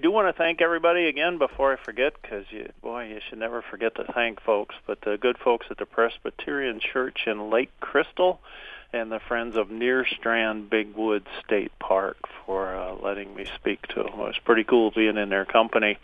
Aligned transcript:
do 0.00 0.10
want 0.10 0.34
to 0.34 0.36
thank 0.36 0.60
everybody 0.60 1.06
again 1.06 1.38
before 1.38 1.72
I 1.72 1.76
forget, 1.84 2.14
because 2.20 2.44
you, 2.50 2.70
boy, 2.82 3.06
you 3.08 3.20
should 3.28 3.38
never 3.38 3.62
forget 3.62 3.94
to 3.96 4.04
thank 4.12 4.42
folks. 4.42 4.74
But 4.86 5.00
the 5.02 5.16
good 5.16 5.38
folks 5.38 5.66
at 5.70 5.78
the 5.78 5.86
Presbyterian 5.86 6.80
Church 6.80 7.20
in 7.26 7.50
Lake 7.50 7.70
Crystal, 7.80 8.40
and 8.92 9.12
the 9.12 9.20
Friends 9.20 9.56
of 9.56 9.68
Nerstrand 9.68 10.68
Big 10.68 10.94
Woods 10.96 11.28
State 11.44 11.72
Park 11.78 12.16
for 12.44 12.74
uh, 12.74 12.94
letting 12.96 13.34
me 13.34 13.46
speak 13.56 13.86
to 13.88 14.02
them. 14.02 14.14
It 14.14 14.16
was 14.16 14.38
pretty 14.44 14.64
cool 14.64 14.90
being 14.90 15.16
in 15.16 15.28
their 15.28 15.44
company. 15.44 15.98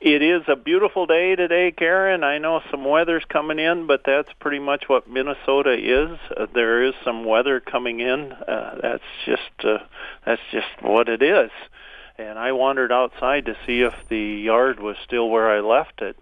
It 0.00 0.22
is 0.22 0.42
a 0.48 0.56
beautiful 0.56 1.06
day 1.06 1.34
today, 1.34 1.72
Karen. 1.72 2.22
I 2.22 2.38
know 2.38 2.60
some 2.70 2.84
weather's 2.84 3.24
coming 3.28 3.58
in, 3.58 3.86
but 3.86 4.02
that's 4.04 4.28
pretty 4.38 4.58
much 4.58 4.84
what 4.86 5.08
Minnesota 5.08 5.72
is. 5.72 6.18
Uh, 6.36 6.46
there 6.54 6.84
is 6.84 6.94
some 7.04 7.24
weather 7.24 7.60
coming 7.60 8.00
in. 8.00 8.32
Uh, 8.32 8.78
that's 8.80 9.02
just 9.24 9.64
uh, 9.64 9.78
that's 10.26 10.42
just 10.52 10.66
what 10.82 11.08
it 11.08 11.22
is. 11.22 11.50
And 12.16 12.38
I 12.38 12.52
wandered 12.52 12.92
outside 12.92 13.46
to 13.46 13.56
see 13.66 13.80
if 13.80 13.94
the 14.08 14.18
yard 14.18 14.78
was 14.78 14.96
still 15.04 15.28
where 15.28 15.50
I 15.50 15.60
left 15.60 16.00
it. 16.00 16.16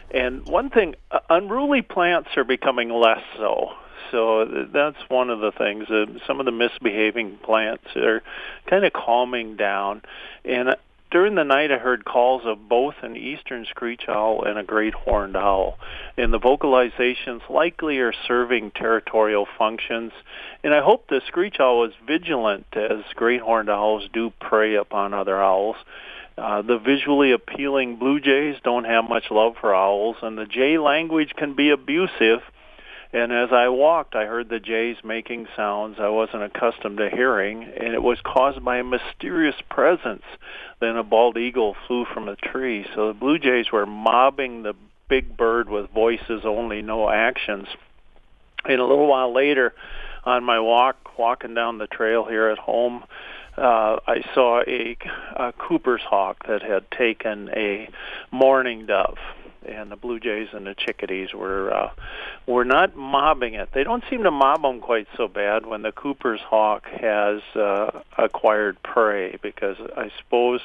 and 0.10 0.46
one 0.46 0.68
thing, 0.68 0.96
uh, 1.10 1.20
unruly 1.30 1.80
plants 1.80 2.30
are 2.36 2.44
becoming 2.44 2.90
less 2.90 3.22
so. 3.38 3.72
So 4.10 4.66
that's 4.70 4.98
one 5.08 5.30
of 5.30 5.40
the 5.40 5.50
things. 5.50 5.88
Uh, 5.88 6.06
some 6.26 6.40
of 6.40 6.46
the 6.46 6.52
misbehaving 6.52 7.38
plants 7.38 7.84
are 7.96 8.22
kind 8.66 8.84
of 8.84 8.92
calming 8.92 9.56
down. 9.56 10.02
And 10.44 10.76
during 11.14 11.36
the 11.36 11.44
night 11.44 11.70
I 11.70 11.78
heard 11.78 12.04
calls 12.04 12.42
of 12.44 12.68
both 12.68 12.96
an 13.02 13.16
eastern 13.16 13.66
screech 13.70 14.02
owl 14.08 14.42
and 14.44 14.58
a 14.58 14.64
great 14.64 14.94
horned 14.94 15.36
owl. 15.36 15.78
And 16.16 16.32
the 16.32 16.40
vocalizations 16.40 17.48
likely 17.48 17.98
are 17.98 18.12
serving 18.26 18.72
territorial 18.72 19.46
functions. 19.56 20.10
And 20.64 20.74
I 20.74 20.82
hope 20.82 21.06
the 21.06 21.20
screech 21.28 21.60
owl 21.60 21.84
is 21.84 21.92
vigilant 22.04 22.66
as 22.74 23.04
great 23.14 23.40
horned 23.42 23.70
owls 23.70 24.08
do 24.12 24.32
prey 24.40 24.74
upon 24.74 25.14
other 25.14 25.40
owls. 25.40 25.76
Uh, 26.36 26.62
the 26.62 26.78
visually 26.78 27.30
appealing 27.30 27.94
blue 27.94 28.18
jays 28.18 28.56
don't 28.64 28.82
have 28.82 29.08
much 29.08 29.30
love 29.30 29.54
for 29.60 29.72
owls, 29.72 30.16
and 30.20 30.36
the 30.36 30.46
jay 30.46 30.78
language 30.78 31.32
can 31.36 31.54
be 31.54 31.70
abusive 31.70 32.40
and 33.14 33.32
as 33.32 33.50
I 33.52 33.68
walked, 33.68 34.16
I 34.16 34.26
heard 34.26 34.48
the 34.48 34.58
jays 34.58 34.96
making 35.04 35.46
sounds 35.54 35.98
I 36.00 36.08
wasn't 36.08 36.42
accustomed 36.42 36.98
to 36.98 37.08
hearing, 37.08 37.62
and 37.62 37.94
it 37.94 38.02
was 38.02 38.18
caused 38.20 38.64
by 38.64 38.78
a 38.78 38.84
mysterious 38.84 39.54
presence. 39.70 40.24
Then 40.80 40.96
a 40.96 41.04
bald 41.04 41.36
eagle 41.36 41.76
flew 41.86 42.06
from 42.12 42.28
a 42.28 42.34
tree. 42.34 42.84
So 42.92 43.06
the 43.06 43.14
blue 43.14 43.38
jays 43.38 43.70
were 43.70 43.86
mobbing 43.86 44.64
the 44.64 44.74
big 45.08 45.36
bird 45.36 45.68
with 45.68 45.90
voices 45.90 46.42
only, 46.44 46.82
no 46.82 47.08
actions. 47.08 47.68
And 48.64 48.80
a 48.80 48.84
little 48.84 49.06
while 49.06 49.32
later, 49.32 49.74
on 50.24 50.42
my 50.42 50.58
walk, 50.58 51.16
walking 51.16 51.54
down 51.54 51.78
the 51.78 51.86
trail 51.86 52.24
here 52.24 52.48
at 52.48 52.58
home, 52.58 53.04
uh, 53.56 54.00
I 54.08 54.24
saw 54.34 54.62
a, 54.66 54.96
a 55.36 55.52
Cooper's 55.52 56.02
hawk 56.02 56.48
that 56.48 56.62
had 56.62 56.90
taken 56.90 57.48
a 57.50 57.88
mourning 58.32 58.86
dove 58.86 59.18
and 59.66 59.90
the 59.90 59.96
blue 59.96 60.20
jays 60.20 60.48
and 60.52 60.66
the 60.66 60.74
chickadees 60.74 61.32
were 61.34 61.72
uh, 61.72 61.90
were 62.46 62.64
not 62.64 62.96
mobbing 62.96 63.54
it. 63.54 63.70
They 63.72 63.84
don't 63.84 64.04
seem 64.10 64.22
to 64.24 64.30
mob 64.30 64.62
them 64.62 64.80
quite 64.80 65.08
so 65.16 65.28
bad 65.28 65.66
when 65.66 65.82
the 65.82 65.92
Cooper's 65.92 66.40
hawk 66.40 66.84
has 66.86 67.40
uh, 67.54 68.02
acquired 68.18 68.82
prey, 68.82 69.38
because 69.42 69.76
I 69.96 70.10
suppose 70.18 70.60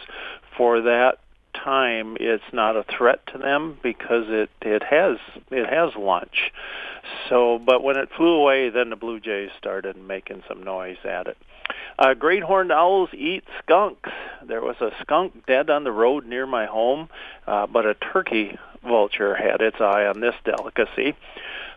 for 0.58 0.81
that 0.81 1.19
time 1.53 2.16
it's 2.19 2.44
not 2.53 2.75
a 2.75 2.83
threat 2.83 3.25
to 3.28 3.38
them 3.38 3.78
because 3.81 4.25
it 4.28 4.50
it 4.61 4.83
has 4.83 5.17
it 5.52 5.67
has 5.67 5.95
lunch. 5.95 6.52
So, 7.28 7.58
but 7.58 7.81
when 7.84 7.97
it 7.97 8.09
flew 8.16 8.36
away, 8.36 8.69
then 8.69 8.89
the 8.89 8.95
blue 8.95 9.19
jays 9.19 9.50
started 9.58 9.97
making 9.97 10.44
some 10.47 10.63
noise 10.63 10.97
at 11.03 11.28
it. 11.28 11.38
Uh, 11.97 12.13
great 12.13 12.44
horned 12.44 12.72
owls 12.72 13.09
eat 13.13 13.44
skunks. 13.61 14.09
There 14.45 14.61
was 14.61 14.75
a 14.80 14.91
skunk 15.02 15.45
dead 15.45 15.69
on 15.69 15.84
the 15.84 15.91
road 15.91 16.25
near 16.25 16.45
my 16.45 16.66
home, 16.66 17.09
uh, 17.45 17.67
but 17.67 17.86
a 17.86 17.94
turkey 17.94 18.58
vulture 18.81 19.35
had 19.35 19.61
its 19.61 19.80
eye 19.80 20.05
on 20.05 20.19
this 20.19 20.35
delicacy. 20.44 21.16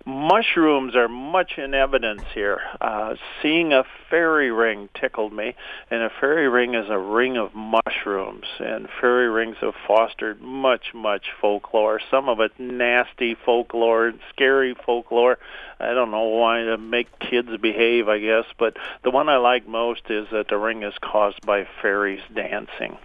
Mushrooms 0.05 0.97
are 0.97 1.07
much 1.07 1.59
in 1.59 1.75
evidence 1.75 2.23
here. 2.35 2.61
Uh, 2.81 3.15
seeing 3.41 3.73
a 3.73 3.85
fairy 4.11 4.51
ring 4.51 4.89
tickled 5.01 5.33
me, 5.33 5.55
and 5.93 6.03
a 6.03 6.11
fairy 6.11 6.49
ring 6.49 6.75
is 6.75 6.91
a 6.91 6.99
ring 6.99 7.37
of 7.37 7.55
mushrooms, 7.55 8.47
and 8.59 8.89
fairy 9.01 9.29
rings 9.29 9.57
have 9.61 9.75
fostered 9.87 10.43
much, 10.43 10.93
much 10.93 11.27
folklore. 11.41 12.01
Some 12.11 12.29
of 12.29 12.41
it 12.41 12.51
nasty 12.59 13.37
folklore, 13.37 14.13
scary 14.31 14.75
folklore. 14.75 15.39
I 15.79 15.95
don't 15.95 16.11
know 16.11 16.25
why 16.25 16.65
to 16.65 16.77
make 16.79 17.21
kids 17.21 17.57
behave, 17.61 18.09
I 18.09 18.19
guess, 18.19 18.47
but 18.59 18.77
the 19.05 19.11
one 19.11 19.29
I 19.29 19.37
like 19.37 19.69
most 19.69 20.11
is 20.11 20.27
that 20.33 20.49
the 20.49 20.59
ring 20.59 20.83
is 20.83 20.95
caused 21.01 21.47
by 21.47 21.69
fairies 21.81 22.23
dancing. 22.35 22.99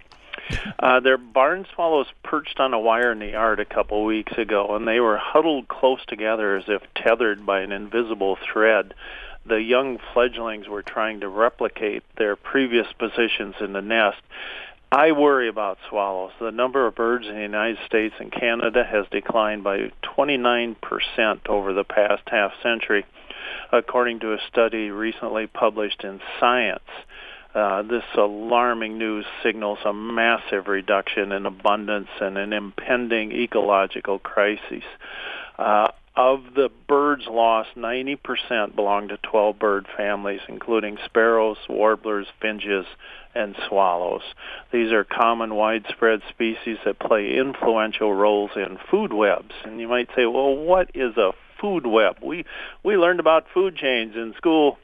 Uh, 0.78 1.00
their 1.00 1.18
barn 1.18 1.66
swallows 1.74 2.06
perched 2.22 2.60
on 2.60 2.72
a 2.72 2.78
wire 2.78 3.12
in 3.12 3.18
the 3.18 3.30
yard 3.30 3.60
a 3.60 3.64
couple 3.64 4.04
weeks 4.04 4.32
ago, 4.38 4.74
and 4.74 4.86
they 4.86 5.00
were 5.00 5.16
huddled 5.16 5.68
close 5.68 6.04
together 6.06 6.56
as 6.56 6.64
if 6.68 6.82
tethered 6.94 7.44
by 7.44 7.60
an 7.60 7.72
invisible 7.72 8.36
thread. 8.36 8.94
The 9.46 9.62
young 9.62 9.98
fledglings 10.12 10.68
were 10.68 10.82
trying 10.82 11.20
to 11.20 11.28
replicate 11.28 12.02
their 12.16 12.36
previous 12.36 12.86
positions 12.98 13.56
in 13.60 13.72
the 13.72 13.82
nest. 13.82 14.18
I 14.90 15.12
worry 15.12 15.48
about 15.48 15.78
swallows. 15.88 16.32
The 16.40 16.50
number 16.50 16.86
of 16.86 16.94
birds 16.94 17.26
in 17.26 17.34
the 17.34 17.42
United 17.42 17.78
States 17.84 18.14
and 18.18 18.32
Canada 18.32 18.84
has 18.84 19.06
declined 19.10 19.62
by 19.62 19.90
29% 20.02 20.76
over 21.46 21.74
the 21.74 21.84
past 21.84 22.22
half 22.26 22.52
century, 22.62 23.04
according 23.70 24.20
to 24.20 24.32
a 24.32 24.38
study 24.48 24.90
recently 24.90 25.46
published 25.46 26.04
in 26.04 26.20
Science. 26.40 26.88
Uh, 27.58 27.82
this 27.82 28.04
alarming 28.16 28.98
news 28.98 29.26
signals 29.42 29.80
a 29.84 29.92
massive 29.92 30.68
reduction 30.68 31.32
in 31.32 31.44
abundance 31.44 32.08
and 32.20 32.38
an 32.38 32.52
impending 32.52 33.32
ecological 33.32 34.20
crisis. 34.20 34.84
Uh, 35.58 35.88
of 36.14 36.54
the 36.54 36.70
birds 36.86 37.24
lost, 37.28 37.70
90% 37.76 38.76
belong 38.76 39.08
to 39.08 39.16
12 39.16 39.58
bird 39.58 39.86
families, 39.96 40.40
including 40.48 40.98
sparrows, 41.04 41.56
warblers, 41.68 42.28
finches, 42.40 42.86
and 43.34 43.56
swallows. 43.68 44.22
These 44.72 44.92
are 44.92 45.02
common, 45.02 45.56
widespread 45.56 46.20
species 46.28 46.78
that 46.84 47.00
play 47.00 47.36
influential 47.36 48.14
roles 48.14 48.52
in 48.54 48.78
food 48.88 49.12
webs. 49.12 49.52
And 49.64 49.80
you 49.80 49.88
might 49.88 50.10
say, 50.14 50.26
well, 50.26 50.54
what 50.54 50.92
is 50.94 51.16
a 51.16 51.32
food 51.60 51.86
web? 51.86 52.18
We 52.22 52.44
we 52.84 52.96
learned 52.96 53.18
about 53.18 53.46
food 53.52 53.74
chains 53.74 54.14
in 54.14 54.34
school 54.36 54.78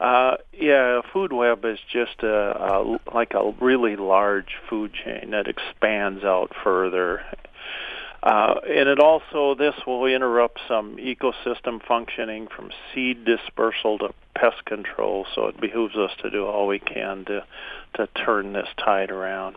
uh, 0.00 0.36
yeah, 0.52 1.02
food 1.12 1.32
web 1.32 1.64
is 1.66 1.78
just 1.92 2.22
a, 2.22 2.26
a 2.26 2.98
like 3.14 3.34
a 3.34 3.52
really 3.60 3.96
large 3.96 4.56
food 4.68 4.92
chain 4.94 5.32
that 5.32 5.46
expands 5.46 6.24
out 6.24 6.52
further. 6.64 7.20
Uh, 8.22 8.54
and 8.66 8.88
it 8.88 8.98
also 8.98 9.54
this 9.54 9.74
will 9.86 10.06
interrupt 10.06 10.58
some 10.66 10.96
ecosystem 10.96 11.84
functioning 11.86 12.48
from 12.54 12.70
seed 12.94 13.24
dispersal 13.26 13.98
to 13.98 14.08
pest 14.34 14.64
control. 14.64 15.26
So 15.34 15.48
it 15.48 15.60
behooves 15.60 15.96
us 15.96 16.10
to 16.22 16.30
do 16.30 16.46
all 16.46 16.66
we 16.66 16.78
can 16.78 17.26
to 17.26 17.44
to 17.94 18.06
turn 18.24 18.54
this 18.54 18.68
tide 18.78 19.10
around. 19.10 19.56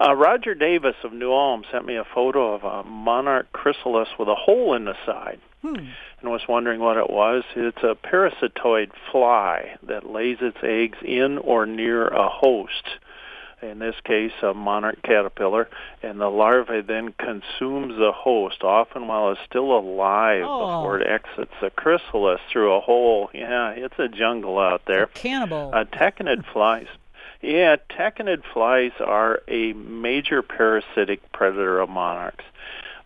Uh, 0.00 0.14
Roger 0.14 0.54
Davis 0.54 0.96
of 1.04 1.12
New 1.12 1.32
Ulm 1.32 1.62
sent 1.70 1.86
me 1.86 1.96
a 1.96 2.04
photo 2.04 2.54
of 2.54 2.64
a 2.64 2.88
monarch 2.88 3.52
chrysalis 3.52 4.08
with 4.18 4.28
a 4.28 4.34
hole 4.34 4.74
in 4.74 4.86
the 4.86 4.94
side. 5.06 5.40
Hmm. 5.62 5.88
And 6.20 6.30
was 6.30 6.42
wondering 6.48 6.80
what 6.80 6.96
it 6.96 7.10
was. 7.10 7.44
It's 7.54 7.82
a 7.82 7.94
parasitoid 7.94 8.92
fly 9.10 9.76
that 9.82 10.10
lays 10.10 10.38
its 10.40 10.58
eggs 10.62 10.98
in 11.02 11.38
or 11.38 11.66
near 11.66 12.08
a 12.08 12.28
host. 12.28 12.88
In 13.62 13.78
this 13.78 13.96
case, 14.04 14.32
a 14.42 14.54
monarch 14.54 15.02
caterpillar, 15.02 15.68
and 16.02 16.18
the 16.18 16.30
larvae 16.30 16.80
then 16.80 17.12
consumes 17.12 17.98
the 17.98 18.10
host, 18.10 18.62
often 18.62 19.06
while 19.06 19.32
it's 19.32 19.40
still 19.46 19.76
alive 19.76 20.44
oh. 20.46 20.60
before 20.60 21.00
it 21.00 21.06
exits 21.06 21.52
the 21.60 21.68
chrysalis 21.68 22.40
through 22.50 22.72
a 22.72 22.80
hole. 22.80 23.28
Yeah, 23.34 23.70
it's 23.72 23.98
a 23.98 24.08
jungle 24.08 24.58
out 24.58 24.82
there. 24.86 25.04
A 25.04 25.08
cannibal. 25.08 25.72
Uh, 25.74 25.84
tachinid 25.84 26.50
flies. 26.50 26.86
Yeah, 27.42 27.76
tachinid 27.90 28.44
flies 28.50 28.92
are 28.98 29.42
a 29.46 29.74
major 29.74 30.40
parasitic 30.40 31.30
predator 31.32 31.80
of 31.80 31.90
monarchs. 31.90 32.44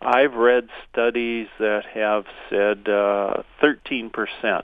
I've 0.04 0.34
read 0.34 0.68
studies 0.92 1.48
that 1.58 1.84
have 1.94 2.24
said 2.50 2.88
uh, 2.88 3.42
13% 3.62 4.62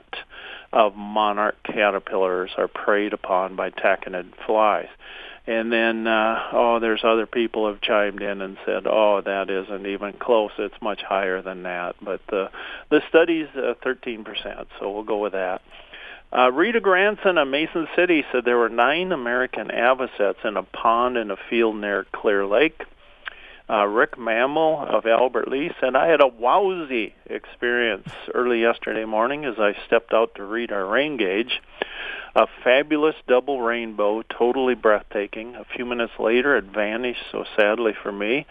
of 0.71 0.95
monarch 0.95 1.55
caterpillars 1.63 2.51
are 2.57 2.67
preyed 2.67 3.13
upon 3.13 3.55
by 3.55 3.71
tachinid 3.71 4.33
flies. 4.45 4.87
And 5.47 5.73
then, 5.73 6.05
uh, 6.05 6.49
oh, 6.53 6.79
there's 6.79 7.03
other 7.03 7.25
people 7.25 7.67
have 7.67 7.81
chimed 7.81 8.21
in 8.21 8.41
and 8.41 8.57
said, 8.65 8.83
oh, 8.85 9.21
that 9.25 9.49
isn't 9.49 9.87
even 9.87 10.13
close. 10.13 10.51
It's 10.59 10.79
much 10.81 11.01
higher 11.01 11.41
than 11.41 11.63
that. 11.63 11.95
But 11.99 12.21
the 12.29 12.51
the 12.89 13.01
study's 13.09 13.47
uh, 13.55 13.73
13%, 13.83 14.67
so 14.79 14.91
we'll 14.91 15.03
go 15.03 15.17
with 15.17 15.33
that. 15.33 15.61
Uh, 16.31 16.51
Rita 16.51 16.79
Granson 16.79 17.39
of 17.39 17.47
Mason 17.47 17.87
City 17.95 18.23
said 18.31 18.45
there 18.45 18.57
were 18.57 18.69
nine 18.69 19.11
American 19.11 19.71
avocets 19.71 20.39
in 20.45 20.55
a 20.55 20.63
pond 20.63 21.17
in 21.17 21.31
a 21.31 21.37
field 21.49 21.75
near 21.75 22.05
Clear 22.13 22.45
Lake 22.45 22.83
uh, 23.71 23.85
Rick 23.85 24.17
Mammal 24.17 24.85
of 24.87 25.05
Albert 25.05 25.47
Lea 25.47 25.71
said 25.79 25.95
I 25.95 26.07
had 26.07 26.21
a 26.21 26.29
wowsy 26.29 27.13
experience 27.25 28.09
early 28.33 28.61
yesterday 28.61 29.05
morning 29.05 29.45
as 29.45 29.55
I 29.57 29.75
stepped 29.85 30.13
out 30.13 30.35
to 30.35 30.43
read 30.43 30.71
our 30.71 30.85
rain 30.85 31.17
gauge. 31.17 31.61
A 32.35 32.47
fabulous 32.63 33.15
double 33.27 33.61
rainbow, 33.61 34.23
totally 34.23 34.75
breathtaking. 34.75 35.55
A 35.55 35.65
few 35.65 35.85
minutes 35.85 36.13
later, 36.19 36.57
it 36.57 36.65
vanished, 36.65 37.23
so 37.31 37.45
sadly 37.57 37.93
for 38.01 38.11
me. 38.11 38.45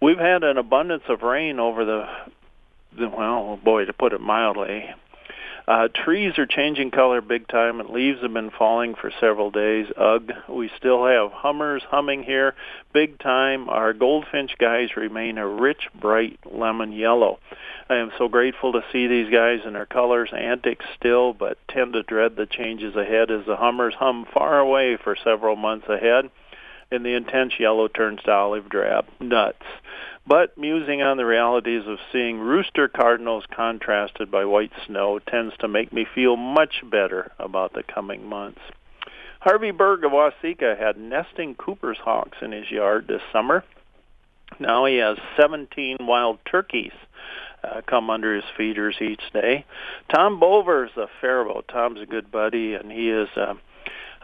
We've 0.00 0.18
had 0.18 0.42
an 0.42 0.58
abundance 0.58 1.04
of 1.08 1.22
rain 1.22 1.58
over 1.58 1.84
the, 1.84 2.08
the 2.98 3.08
well, 3.08 3.58
boy, 3.62 3.86
to 3.86 3.92
put 3.92 4.12
it 4.12 4.20
mildly, 4.20 4.90
uh, 5.68 5.88
trees 5.88 6.38
are 6.38 6.46
changing 6.46 6.92
color 6.92 7.20
big 7.20 7.48
time, 7.48 7.80
and 7.80 7.90
leaves 7.90 8.22
have 8.22 8.32
been 8.32 8.50
falling 8.50 8.94
for 8.94 9.10
several 9.20 9.50
days. 9.50 9.86
Ugh, 9.96 10.30
we 10.48 10.70
still 10.76 11.04
have 11.04 11.32
hummers 11.32 11.82
humming 11.88 12.22
here 12.22 12.54
big 12.92 13.18
time. 13.18 13.68
Our 13.68 13.92
goldfinch 13.92 14.58
guys 14.58 14.96
remain 14.96 15.38
a 15.38 15.46
rich, 15.46 15.88
bright 16.00 16.38
lemon 16.44 16.92
yellow. 16.92 17.40
I 17.88 17.96
am 17.96 18.12
so 18.16 18.28
grateful 18.28 18.72
to 18.72 18.84
see 18.92 19.08
these 19.08 19.30
guys 19.32 19.60
in 19.66 19.72
their 19.72 19.86
colors, 19.86 20.30
antics 20.32 20.84
still, 20.96 21.32
but 21.32 21.58
tend 21.68 21.94
to 21.94 22.02
dread 22.04 22.36
the 22.36 22.46
changes 22.46 22.94
ahead 22.94 23.30
as 23.32 23.44
the 23.46 23.56
hummers 23.56 23.94
hum 23.98 24.26
far 24.32 24.60
away 24.60 24.96
for 24.96 25.16
several 25.16 25.56
months 25.56 25.88
ahead 25.88 26.30
and 26.90 27.04
the 27.04 27.14
intense 27.14 27.54
yellow 27.58 27.88
turns 27.88 28.22
to 28.24 28.30
olive 28.30 28.68
drab. 28.68 29.06
Nuts. 29.20 29.62
But 30.26 30.58
musing 30.58 31.02
on 31.02 31.16
the 31.16 31.24
realities 31.24 31.82
of 31.86 31.98
seeing 32.12 32.38
rooster 32.38 32.88
cardinals 32.88 33.44
contrasted 33.54 34.30
by 34.30 34.44
white 34.44 34.72
snow 34.86 35.20
tends 35.20 35.56
to 35.58 35.68
make 35.68 35.92
me 35.92 36.06
feel 36.14 36.36
much 36.36 36.82
better 36.84 37.32
about 37.38 37.72
the 37.74 37.84
coming 37.84 38.26
months. 38.28 38.60
Harvey 39.40 39.70
Berg 39.70 40.04
of 40.04 40.10
Waseca 40.10 40.76
had 40.76 40.96
nesting 40.96 41.54
Cooper's 41.54 41.98
hawks 41.98 42.38
in 42.42 42.50
his 42.50 42.68
yard 42.70 43.06
this 43.06 43.22
summer. 43.32 43.62
Now 44.58 44.86
he 44.86 44.96
has 44.96 45.18
17 45.36 45.98
wild 46.00 46.38
turkeys 46.50 46.92
uh, 47.62 47.82
come 47.86 48.10
under 48.10 48.34
his 48.34 48.44
feeders 48.56 48.96
each 49.00 49.22
day. 49.32 49.64
Tom 50.12 50.40
Bover 50.40 50.86
is 50.86 50.96
a 50.96 51.06
Faribault. 51.20 51.68
Tom's 51.68 52.00
a 52.00 52.06
good 52.06 52.30
buddy, 52.30 52.74
and 52.74 52.90
he 52.90 53.10
is, 53.10 53.28
uh, 53.36 53.54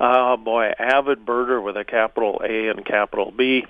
oh 0.03 0.37
boy, 0.37 0.73
avid 0.79 1.25
birder 1.25 1.63
with 1.63 1.77
a 1.77 1.85
capital 1.85 2.43
A 2.45 2.69
and 2.69 2.85
capital 2.85 3.33
B. 3.37 3.65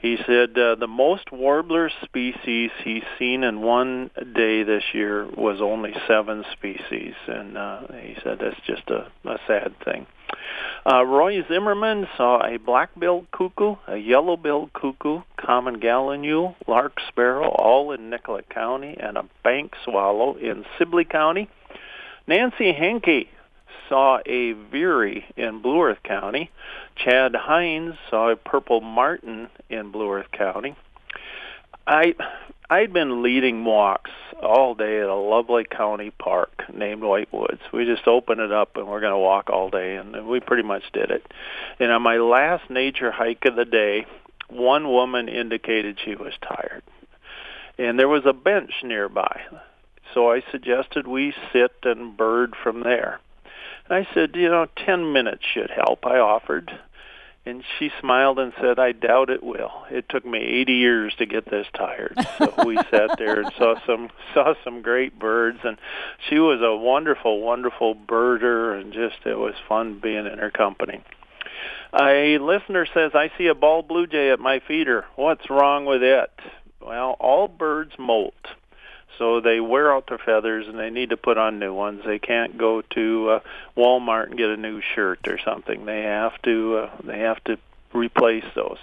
He 0.00 0.16
said 0.26 0.56
uh, 0.56 0.76
the 0.76 0.86
most 0.86 1.32
warbler 1.32 1.90
species 2.04 2.70
he's 2.84 3.02
seen 3.18 3.42
in 3.42 3.60
one 3.62 4.10
day 4.34 4.62
this 4.62 4.84
year 4.92 5.26
was 5.26 5.60
only 5.60 5.92
seven 6.06 6.44
species, 6.52 7.14
and 7.26 7.58
uh, 7.58 7.80
he 8.00 8.16
said 8.22 8.38
that's 8.40 8.60
just 8.64 8.88
a, 8.90 9.10
a 9.28 9.38
sad 9.48 9.74
thing. 9.84 10.06
Uh, 10.90 11.04
Roy 11.04 11.44
Zimmerman 11.48 12.06
saw 12.16 12.46
a 12.46 12.58
black-billed 12.58 13.30
cuckoo, 13.32 13.74
a 13.88 13.96
yellow-billed 13.96 14.72
cuckoo, 14.72 15.22
common 15.36 15.80
gallinule, 15.80 16.54
lark 16.68 17.00
sparrow, 17.08 17.48
all 17.48 17.90
in 17.90 18.08
Nicollet 18.08 18.48
County, 18.48 18.96
and 18.98 19.18
a 19.18 19.28
bank 19.42 19.72
swallow 19.84 20.36
in 20.36 20.64
Sibley 20.78 21.04
County. 21.04 21.48
Nancy 22.28 22.72
Henke 22.72 23.28
saw 23.88 24.18
a 24.26 24.52
veery 24.52 25.24
in 25.36 25.60
Blue 25.60 25.82
Earth 25.82 26.02
County. 26.02 26.50
Chad 26.96 27.34
Hines 27.34 27.94
saw 28.10 28.30
a 28.30 28.36
purple 28.36 28.80
martin 28.80 29.48
in 29.68 29.90
Blue 29.90 30.12
Earth 30.12 30.30
County. 30.32 30.76
I 31.86 32.14
I'd 32.70 32.92
been 32.92 33.22
leading 33.22 33.64
walks 33.64 34.10
all 34.42 34.74
day 34.74 35.00
at 35.00 35.08
a 35.08 35.14
lovely 35.14 35.64
county 35.64 36.10
park 36.10 36.64
named 36.72 37.02
White 37.02 37.32
Woods. 37.32 37.62
We 37.72 37.86
just 37.86 38.06
opened 38.06 38.40
it 38.42 38.52
up 38.52 38.76
and 38.76 38.86
we're 38.86 39.00
going 39.00 39.14
to 39.14 39.18
walk 39.18 39.48
all 39.48 39.70
day, 39.70 39.96
and 39.96 40.28
we 40.28 40.40
pretty 40.40 40.64
much 40.64 40.82
did 40.92 41.10
it. 41.10 41.26
And 41.80 41.90
on 41.90 42.02
my 42.02 42.18
last 42.18 42.68
nature 42.68 43.10
hike 43.10 43.46
of 43.46 43.56
the 43.56 43.64
day, 43.64 44.06
one 44.48 44.88
woman 44.88 45.28
indicated 45.28 45.98
she 46.04 46.14
was 46.14 46.34
tired, 46.42 46.82
and 47.78 47.98
there 47.98 48.08
was 48.08 48.26
a 48.26 48.34
bench 48.34 48.72
nearby. 48.82 49.40
So 50.12 50.30
I 50.30 50.42
suggested 50.50 51.06
we 51.06 51.34
sit 51.52 51.72
and 51.84 52.16
bird 52.16 52.54
from 52.62 52.82
there. 52.82 53.20
I 53.90 54.06
said, 54.14 54.36
you 54.36 54.48
know, 54.48 54.66
10 54.86 55.12
minutes 55.12 55.42
should 55.54 55.70
help, 55.70 56.06
I 56.06 56.18
offered. 56.18 56.70
And 57.46 57.64
she 57.78 57.90
smiled 58.00 58.38
and 58.38 58.52
said, 58.60 58.78
I 58.78 58.92
doubt 58.92 59.30
it 59.30 59.42
will. 59.42 59.72
It 59.90 60.06
took 60.10 60.26
me 60.26 60.38
80 60.38 60.72
years 60.74 61.14
to 61.16 61.24
get 61.24 61.50
this 61.50 61.66
tired. 61.74 62.14
So 62.36 62.52
we 62.66 62.76
sat 62.90 63.16
there 63.16 63.40
and 63.40 63.50
saw 63.56 63.74
some 63.86 64.10
saw 64.34 64.52
some 64.62 64.82
great 64.82 65.18
birds 65.18 65.60
and 65.64 65.78
she 66.28 66.38
was 66.38 66.60
a 66.60 66.76
wonderful 66.76 67.40
wonderful 67.40 67.94
birder 67.94 68.78
and 68.78 68.92
just 68.92 69.24
it 69.24 69.38
was 69.38 69.54
fun 69.66 69.98
being 69.98 70.26
in 70.26 70.38
her 70.38 70.50
company. 70.50 71.02
A 71.98 72.36
listener 72.36 72.86
says, 72.92 73.12
I 73.14 73.30
see 73.38 73.46
a 73.46 73.54
bald 73.54 73.88
blue 73.88 74.06
jay 74.06 74.30
at 74.30 74.40
my 74.40 74.60
feeder. 74.68 75.06
What's 75.16 75.48
wrong 75.48 75.86
with 75.86 76.02
it? 76.02 76.30
Well, 76.82 77.16
all 77.18 77.48
birds 77.48 77.92
molt 77.98 78.34
so 79.16 79.40
they 79.40 79.60
wear 79.60 79.92
out 79.92 80.06
their 80.08 80.18
feathers 80.18 80.66
and 80.68 80.78
they 80.78 80.90
need 80.90 81.10
to 81.10 81.16
put 81.16 81.38
on 81.38 81.58
new 81.58 81.72
ones. 81.72 82.02
They 82.04 82.18
can't 82.18 82.58
go 82.58 82.82
to 82.82 83.30
uh, 83.30 83.40
Walmart 83.76 84.26
and 84.26 84.38
get 84.38 84.50
a 84.50 84.56
new 84.56 84.80
shirt 84.94 85.26
or 85.26 85.38
something. 85.44 85.86
They 85.86 86.02
have 86.02 86.40
to 86.42 86.76
uh, 86.76 86.96
they 87.04 87.20
have 87.20 87.42
to 87.44 87.58
replace 87.94 88.44
those. 88.54 88.78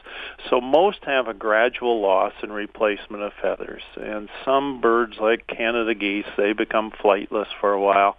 So 0.50 0.60
most 0.60 1.00
have 1.04 1.27
a 1.27 1.33
gradual 1.33 2.01
loss 2.01 2.33
and 2.42 2.54
replacement 2.54 3.24
of 3.24 3.33
feathers. 3.42 3.83
And 3.95 4.30
some 4.44 4.81
birds 4.81 5.18
like 5.19 5.48
Canada 5.48 5.94
geese, 5.94 6.25
they 6.38 6.54
become 6.54 6.92
flightless 6.92 7.48
for 7.60 7.71
a 7.71 7.81
while. 7.81 8.18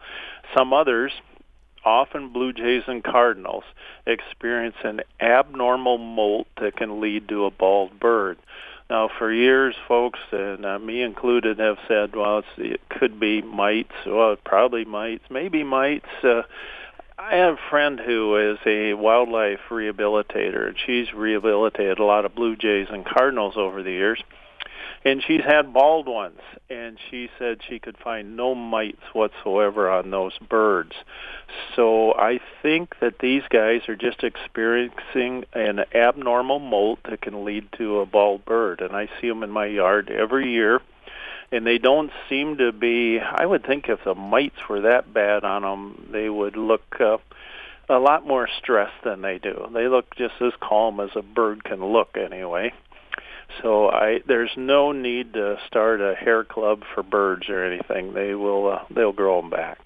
Some 0.57 0.73
others, 0.73 1.13
often 1.85 2.33
blue 2.33 2.53
jays 2.53 2.85
and 2.87 3.03
cardinals, 3.03 3.65
experience 4.07 4.77
an 4.85 5.01
abnormal 5.21 5.99
molt 5.99 6.47
that 6.61 6.77
can 6.77 7.01
lead 7.01 7.29
to 7.29 7.45
a 7.45 7.51
bald 7.51 7.99
bird. 7.99 8.39
Now, 8.89 9.11
for 9.19 9.33
years, 9.33 9.75
folks, 9.89 10.21
and 10.31 10.65
uh, 10.65 10.79
me 10.79 11.03
included, 11.03 11.59
have 11.59 11.79
said, 11.89 12.15
well, 12.15 12.45
it 12.57 12.81
could 12.89 13.19
be 13.19 13.43
mites. 13.43 13.93
Well, 14.07 14.35
it 14.35 14.45
probably 14.45 14.85
mites, 14.85 15.25
maybe 15.29 15.65
mites. 15.65 16.07
Uh, 16.23 16.43
I 17.19 17.37
have 17.37 17.55
a 17.55 17.71
friend 17.71 17.99
who 17.99 18.53
is 18.53 18.59
a 18.65 18.95
wildlife 18.95 19.61
rehabilitator, 19.71 20.69
and 20.69 20.77
she's 20.79 21.13
rehabilitated 21.13 21.99
a 21.99 22.05
lot 22.05 22.25
of 22.25 22.37
blue 22.37 22.55
jays 22.55 22.87
and 22.91 23.05
cardinals 23.05 23.55
over 23.57 23.83
the 23.83 23.91
years 23.91 24.23
and 25.07 25.23
she's 25.25 25.45
had 25.45 25.73
bald 25.73 26.09
ones 26.09 26.41
and 26.69 26.99
she 27.09 27.31
said 27.39 27.61
she 27.67 27.79
could 27.79 27.97
find 27.97 28.37
no 28.37 28.57
mites 28.57 29.03
whatsoever 29.13 29.89
on 29.89 30.11
those 30.11 30.37
birds. 30.39 30.93
So 31.77 32.13
i 32.15 32.41
think 32.61 32.99
that 33.01 33.21
these 33.21 33.45
guys 33.49 33.83
are 33.89 33.95
just 33.95 34.25
experiencing 34.25 35.45
an 35.53 35.85
abnormal 35.95 36.59
molt 36.59 36.99
that 37.05 37.21
can 37.21 37.45
lead 37.45 37.69
to 37.79 38.01
a 38.01 38.07
bald 38.07 38.45
bird 38.45 38.81
and 38.81 38.97
i 38.97 39.09
see 39.21 39.29
them 39.29 39.45
in 39.45 39.51
my 39.51 39.67
yard 39.67 40.11
every 40.11 40.51
year 40.51 40.81
and 41.53 41.65
they 41.65 41.79
don't 41.79 42.11
seem 42.29 42.57
to 42.57 42.73
be 42.73 43.21
i 43.21 43.47
would 43.47 43.65
think 43.65 43.89
if 43.89 44.03
the 44.05 44.15
mites 44.15 44.69
were 44.69 44.81
that 44.81 45.15
bad 45.15 45.45
on 45.45 45.63
them 45.63 46.09
they 46.11 46.29
would 46.29 46.57
look 46.57 46.97
uh, 47.01 47.19
a 47.89 47.99
lot 47.99 48.27
more 48.27 48.49
stressed 48.59 49.05
than 49.05 49.23
they 49.23 49.39
do. 49.39 49.69
They 49.73 49.87
look 49.87 50.17
just 50.17 50.35
as 50.41 50.53
calm 50.61 50.99
as 50.99 51.11
a 51.15 51.23
bird 51.23 51.63
can 51.63 51.85
look 51.85 52.17
anyway 52.17 52.73
so 53.63 53.89
I 53.89 54.21
there's 54.27 54.53
no 54.57 54.93
need 54.93 55.35
to 55.35 55.59
start 55.67 56.01
a 56.01 56.15
hair 56.15 56.45
club 56.45 56.83
for 56.95 57.03
birds 57.03 57.49
or 57.49 57.65
anything. 57.65 58.13
They 58.13 58.35
will 58.35 58.73
uh, 58.73 58.85
they'll 58.91 59.13
grow 59.13 59.41
them 59.41 59.51
back. 59.51 59.79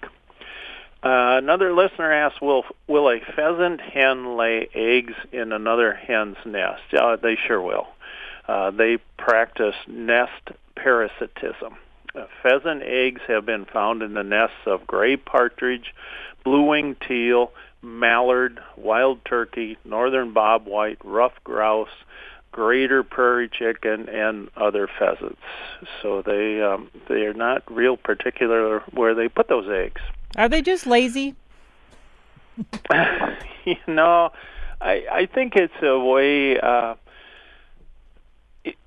Uh, 1.03 1.41
another 1.41 1.73
listener 1.73 2.11
asked, 2.11 2.41
"Will 2.41 2.63
will 2.87 3.09
a 3.09 3.19
pheasant 3.35 3.81
hen 3.81 4.37
lay 4.37 4.69
eggs 4.73 5.13
in 5.31 5.51
another 5.51 5.93
hen's 5.93 6.37
nest?" 6.45 6.93
Uh, 6.93 7.15
they 7.15 7.35
sure 7.35 7.61
will. 7.61 7.87
Uh, 8.47 8.71
they 8.71 8.97
practice 9.17 9.75
nest 9.87 10.51
parasitism. 10.75 11.77
Uh, 12.13 12.25
pheasant 12.43 12.83
eggs 12.83 13.21
have 13.27 13.45
been 13.45 13.65
found 13.65 14.01
in 14.01 14.13
the 14.13 14.23
nests 14.23 14.65
of 14.65 14.85
gray 14.85 15.15
partridge, 15.15 15.93
blue-winged 16.43 16.97
teal, 17.07 17.51
mallard, 17.81 18.59
wild 18.75 19.23
turkey, 19.23 19.77
northern 19.85 20.33
bobwhite, 20.33 20.97
ruffed 21.03 21.43
grouse, 21.43 21.89
greater 22.51 23.03
prairie 23.03 23.49
chicken 23.49 24.09
and 24.09 24.49
other 24.57 24.87
pheasants. 24.99 25.41
So 26.01 26.21
they 26.21 26.61
um, 26.61 26.89
they 27.07 27.25
are 27.25 27.33
not 27.33 27.63
real 27.71 27.97
particular 27.97 28.79
where 28.91 29.15
they 29.15 29.27
put 29.29 29.47
those 29.47 29.69
eggs. 29.69 30.01
Are 30.35 30.49
they 30.49 30.61
just 30.61 30.85
lazy? 30.85 31.35
you 33.65 33.75
know, 33.87 34.31
I 34.79 35.05
I 35.11 35.25
think 35.33 35.55
it's 35.55 35.73
a 35.81 35.99
way. 35.99 36.59
Uh, 36.59 36.95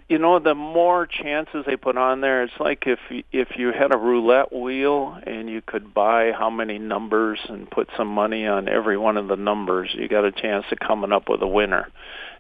you 0.09 0.19
know, 0.19 0.39
the 0.39 0.55
more 0.55 1.07
chances 1.07 1.65
they 1.67 1.77
put 1.77 1.97
on 1.97 2.21
there, 2.21 2.43
it's 2.43 2.53
like 2.61 2.85
if 2.87 2.99
if 3.33 3.57
you 3.57 3.73
had 3.73 3.95
a 3.95 3.99
roulette 3.99 4.53
wheel 4.53 5.19
and 5.27 5.49
you 5.49 5.63
could 5.63 5.95
buy 5.95 6.33
how 6.33 6.51
many 6.51 6.79
numbers 6.79 7.39
and 7.49 7.71
put 7.71 7.89
some 7.97 8.09
money 8.09 8.47
on 8.47 8.69
every 8.69 8.99
one 8.99 9.17
of 9.17 9.29
the 9.29 9.37
numbers, 9.37 9.91
you 9.95 10.09
got 10.09 10.25
a 10.25 10.33
chance 10.33 10.67
of 10.71 10.79
coming 10.79 11.13
up 11.13 11.29
with 11.29 11.43
a 11.43 11.49
winner 11.49 11.89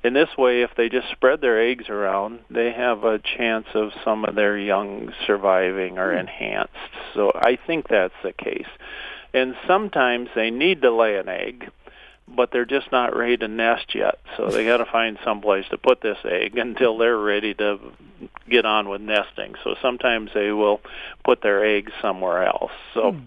in 0.04 0.12
this 0.12 0.28
way, 0.37 0.61
if 0.61 0.71
they 0.76 0.90
just 0.90 1.11
spread 1.11 1.40
their 1.40 1.59
eggs 1.59 1.88
around, 1.88 2.40
they 2.50 2.71
have 2.73 3.04
a 3.04 3.18
chance 3.18 3.66
of 3.75 3.90
some 4.04 4.26
of 4.26 4.35
their 4.35 4.56
young 4.56 5.12
surviving 5.26 5.99
or 5.99 6.12
hmm. 6.12 6.18
enhanced. 6.18 6.73
So 7.14 7.33
I 7.35 7.59
think 7.66 7.88
that's 7.88 8.14
the 8.23 8.33
case. 8.33 8.68
And 9.33 9.56
sometimes 9.66 10.28
they 10.37 10.50
need 10.50 10.83
to 10.83 10.94
lay 10.94 11.16
an 11.16 11.28
egg, 11.28 11.71
but 12.26 12.50
they're 12.52 12.64
just 12.64 12.90
not 12.90 13.16
ready 13.16 13.37
to 13.37 13.49
nest 13.49 13.95
yet. 13.95 14.19
So 14.37 14.49
they 14.49 14.64
got 14.66 14.78
to 14.78 14.87
find 14.87 15.19
some 15.25 15.40
place 15.40 15.66
to 15.71 15.78
put 15.78 16.00
this 16.00 16.19
egg 16.25 16.57
until 16.59 16.99
they're 16.99 17.19
ready 17.19 17.54
to 17.54 17.78
get 18.49 18.64
on 18.64 18.88
with 18.88 19.00
nesting. 19.00 19.54
So 19.64 19.75
sometimes 19.81 20.31
they 20.35 20.52
will 20.52 20.81
put 21.25 21.43
their 21.43 21.64
eggs 21.64 21.93
somewhere 22.00 22.47
else. 22.47 22.73
So. 22.95 23.12
Hmm 23.12 23.25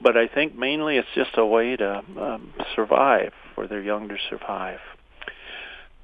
but 0.00 0.16
I 0.16 0.28
think 0.28 0.56
mainly 0.56 0.96
it's 0.96 1.08
just 1.14 1.36
a 1.36 1.44
way 1.44 1.76
to 1.76 2.02
um, 2.18 2.52
survive 2.74 3.32
for 3.54 3.66
their 3.66 3.82
young 3.82 4.08
to 4.08 4.16
survive. 4.28 4.80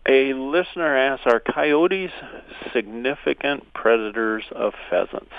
A 0.09 0.35
listener 0.35 0.97
asks, 0.97 1.27
are 1.27 1.41
coyotes 1.41 2.13
significant 2.73 3.73
predators 3.73 4.45
of 4.53 4.75
pheasants? 4.91 5.33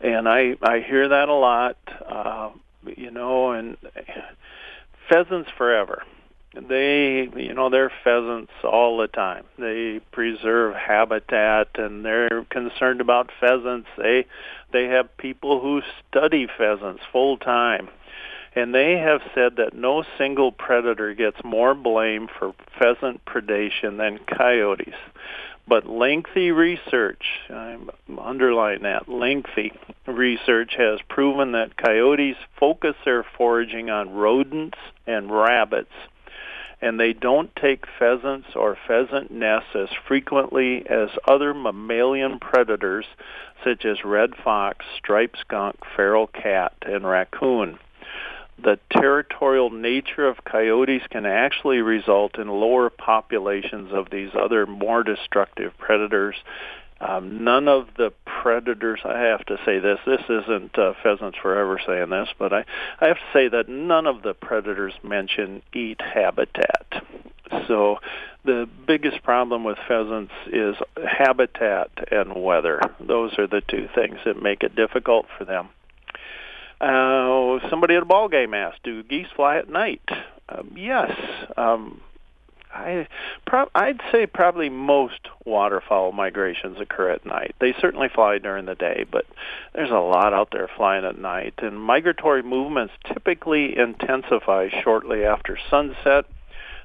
And 0.00 0.28
I 0.28 0.56
I 0.62 0.80
hear 0.80 1.08
that 1.08 1.28
a 1.28 1.34
lot, 1.34 1.76
uh, 2.08 2.50
you 2.96 3.10
know, 3.10 3.52
and 3.52 3.76
Pheasants 5.08 5.50
Forever. 5.56 6.02
They, 6.54 7.28
you 7.36 7.54
know, 7.54 7.68
they're 7.68 7.92
pheasants 8.02 8.52
all 8.64 8.98
the 8.98 9.06
time. 9.06 9.44
They 9.58 10.00
preserve 10.12 10.74
habitat, 10.74 11.68
and 11.74 12.04
they're 12.04 12.44
concerned 12.50 13.00
about 13.00 13.30
pheasants. 13.38 13.88
They 13.96 14.26
they 14.72 14.86
have 14.86 15.16
people 15.18 15.60
who 15.60 15.82
study 16.08 16.48
pheasants 16.58 17.02
full 17.12 17.36
time 17.36 17.88
and 18.58 18.74
they 18.74 18.98
have 18.98 19.20
said 19.34 19.56
that 19.56 19.74
no 19.74 20.04
single 20.16 20.50
predator 20.50 21.14
gets 21.14 21.36
more 21.44 21.74
blame 21.74 22.28
for 22.38 22.54
pheasant 22.78 23.24
predation 23.24 23.98
than 23.98 24.18
coyotes. 24.26 24.94
But 25.68 25.86
lengthy 25.86 26.50
research, 26.50 27.22
I'm 27.50 27.90
underline 28.18 28.82
that, 28.84 29.06
lengthy 29.06 29.72
research 30.06 30.76
has 30.78 31.00
proven 31.10 31.52
that 31.52 31.76
coyotes 31.76 32.38
focus 32.58 32.96
their 33.04 33.22
foraging 33.22 33.90
on 33.90 34.14
rodents 34.14 34.78
and 35.06 35.30
rabbits, 35.30 35.92
and 36.80 36.98
they 36.98 37.12
don't 37.12 37.54
take 37.54 37.84
pheasants 37.98 38.48
or 38.56 38.78
pheasant 38.86 39.30
nests 39.30 39.74
as 39.74 39.90
frequently 40.06 40.88
as 40.88 41.10
other 41.26 41.52
mammalian 41.52 42.38
predators 42.38 43.04
such 43.62 43.84
as 43.84 44.06
red 44.06 44.36
fox, 44.36 44.86
striped 44.96 45.38
skunk, 45.40 45.76
feral 45.94 46.28
cat, 46.28 46.72
and 46.82 47.06
raccoon 47.06 47.78
the 48.62 48.78
territorial 48.90 49.70
nature 49.70 50.26
of 50.26 50.44
coyotes 50.44 51.02
can 51.10 51.26
actually 51.26 51.78
result 51.78 52.38
in 52.38 52.48
lower 52.48 52.90
populations 52.90 53.92
of 53.92 54.10
these 54.10 54.30
other 54.34 54.66
more 54.66 55.02
destructive 55.02 55.72
predators. 55.78 56.36
Um, 57.00 57.44
none 57.44 57.68
of 57.68 57.88
the 57.96 58.12
predators, 58.24 59.00
I 59.04 59.18
have 59.18 59.46
to 59.46 59.58
say 59.64 59.78
this, 59.78 60.00
this 60.04 60.22
isn't 60.28 60.76
uh, 60.76 60.94
Pheasants 61.02 61.38
Forever 61.40 61.78
saying 61.86 62.10
this, 62.10 62.28
but 62.38 62.52
I, 62.52 62.64
I 63.00 63.06
have 63.06 63.18
to 63.18 63.32
say 63.32 63.48
that 63.48 63.68
none 63.68 64.08
of 64.08 64.22
the 64.22 64.34
predators 64.34 64.94
mentioned 65.04 65.62
eat 65.72 66.00
habitat. 66.00 67.04
So 67.68 67.98
the 68.44 68.68
biggest 68.86 69.22
problem 69.22 69.62
with 69.62 69.78
pheasants 69.86 70.32
is 70.52 70.74
habitat 70.96 71.90
and 72.10 72.42
weather. 72.42 72.80
Those 73.00 73.38
are 73.38 73.46
the 73.46 73.60
two 73.60 73.88
things 73.94 74.18
that 74.24 74.42
make 74.42 74.62
it 74.62 74.74
difficult 74.74 75.26
for 75.36 75.44
them. 75.44 75.68
Uh, 76.80 77.58
somebody 77.70 77.94
at 77.96 78.02
a 78.02 78.06
ball 78.06 78.28
game 78.28 78.54
asked, 78.54 78.82
"Do 78.84 79.02
geese 79.02 79.26
fly 79.34 79.58
at 79.58 79.68
night?" 79.68 80.08
Um, 80.48 80.72
yes. 80.76 81.10
Um, 81.56 82.00
I, 82.72 83.08
pro- 83.46 83.70
I'd 83.74 84.00
say 84.12 84.26
probably 84.26 84.68
most 84.68 85.28
waterfowl 85.44 86.12
migrations 86.12 86.78
occur 86.80 87.10
at 87.10 87.26
night. 87.26 87.54
They 87.60 87.74
certainly 87.80 88.08
fly 88.08 88.38
during 88.38 88.66
the 88.66 88.74
day, 88.74 89.04
but 89.10 89.26
there's 89.74 89.90
a 89.90 89.94
lot 89.94 90.34
out 90.34 90.50
there 90.52 90.68
flying 90.76 91.04
at 91.04 91.18
night. 91.18 91.54
And 91.58 91.80
migratory 91.80 92.42
movements 92.42 92.94
typically 93.06 93.76
intensify 93.76 94.68
shortly 94.82 95.24
after 95.24 95.58
sunset. 95.70 96.26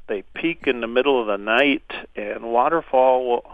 They 0.08 0.24
peak 0.34 0.64
in 0.68 0.82
the 0.82 0.88
middle 0.88 1.20
of 1.22 1.28
the 1.28 1.38
night, 1.38 1.90
and 2.16 2.44
waterfowl 2.44 3.26
will, 3.26 3.46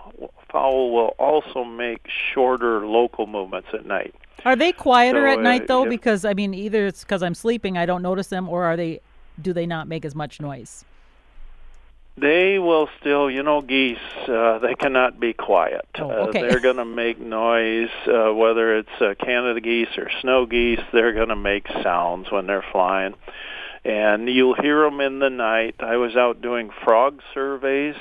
fowl 0.52 0.92
will 0.92 1.16
also 1.20 1.64
make 1.64 2.08
shorter 2.34 2.86
local 2.86 3.28
movements 3.28 3.70
at 3.74 3.86
night. 3.86 4.14
Are 4.46 4.56
they 4.56 4.72
quieter 4.72 5.28
so, 5.28 5.34
at 5.34 5.42
night 5.42 5.68
though? 5.68 5.86
Uh, 5.86 5.90
because 5.90 6.26
I 6.26 6.34
mean, 6.34 6.54
either 6.54 6.88
it's 6.88 7.04
because 7.04 7.24
I'm 7.24 7.36
sleeping, 7.36 7.78
I 7.78 7.86
don't 7.86 8.02
notice 8.02 8.28
them, 8.28 8.48
or 8.50 8.64
are 8.66 8.78
they? 8.78 9.02
Do 9.42 9.54
they 9.54 9.66
not 9.66 9.88
make 9.88 10.06
as 10.06 10.16
much 10.16 10.42
noise? 10.42 10.84
They 12.18 12.60
will 12.60 12.90
still, 13.00 13.32
you 13.32 13.44
know, 13.44 13.62
geese. 13.62 13.98
Uh, 14.28 14.60
they 14.60 14.76
cannot 14.76 15.20
be 15.20 15.32
quiet. 15.32 15.88
Oh, 15.98 16.28
okay. 16.28 16.40
uh, 16.40 16.50
they're 16.50 16.60
going 16.60 16.76
to 16.76 16.86
make 16.86 17.18
noise, 17.20 17.90
uh, 18.08 18.34
whether 18.34 18.78
it's 18.78 19.02
uh, 19.02 19.14
Canada 19.24 19.62
geese 19.62 19.98
or 19.98 20.10
snow 20.22 20.46
geese. 20.46 20.82
They're 20.92 21.14
going 21.14 21.30
to 21.30 21.38
make 21.38 21.68
sounds 21.82 22.30
when 22.30 22.46
they're 22.46 22.66
flying, 22.74 23.14
and 23.86 24.28
you'll 24.28 24.56
hear 24.56 24.82
them 24.82 25.00
in 25.00 25.20
the 25.20 25.30
night. 25.30 25.76
I 25.80 25.96
was 25.96 26.18
out 26.18 26.42
doing 26.42 26.72
frog 26.84 27.22
surveys, 27.34 27.96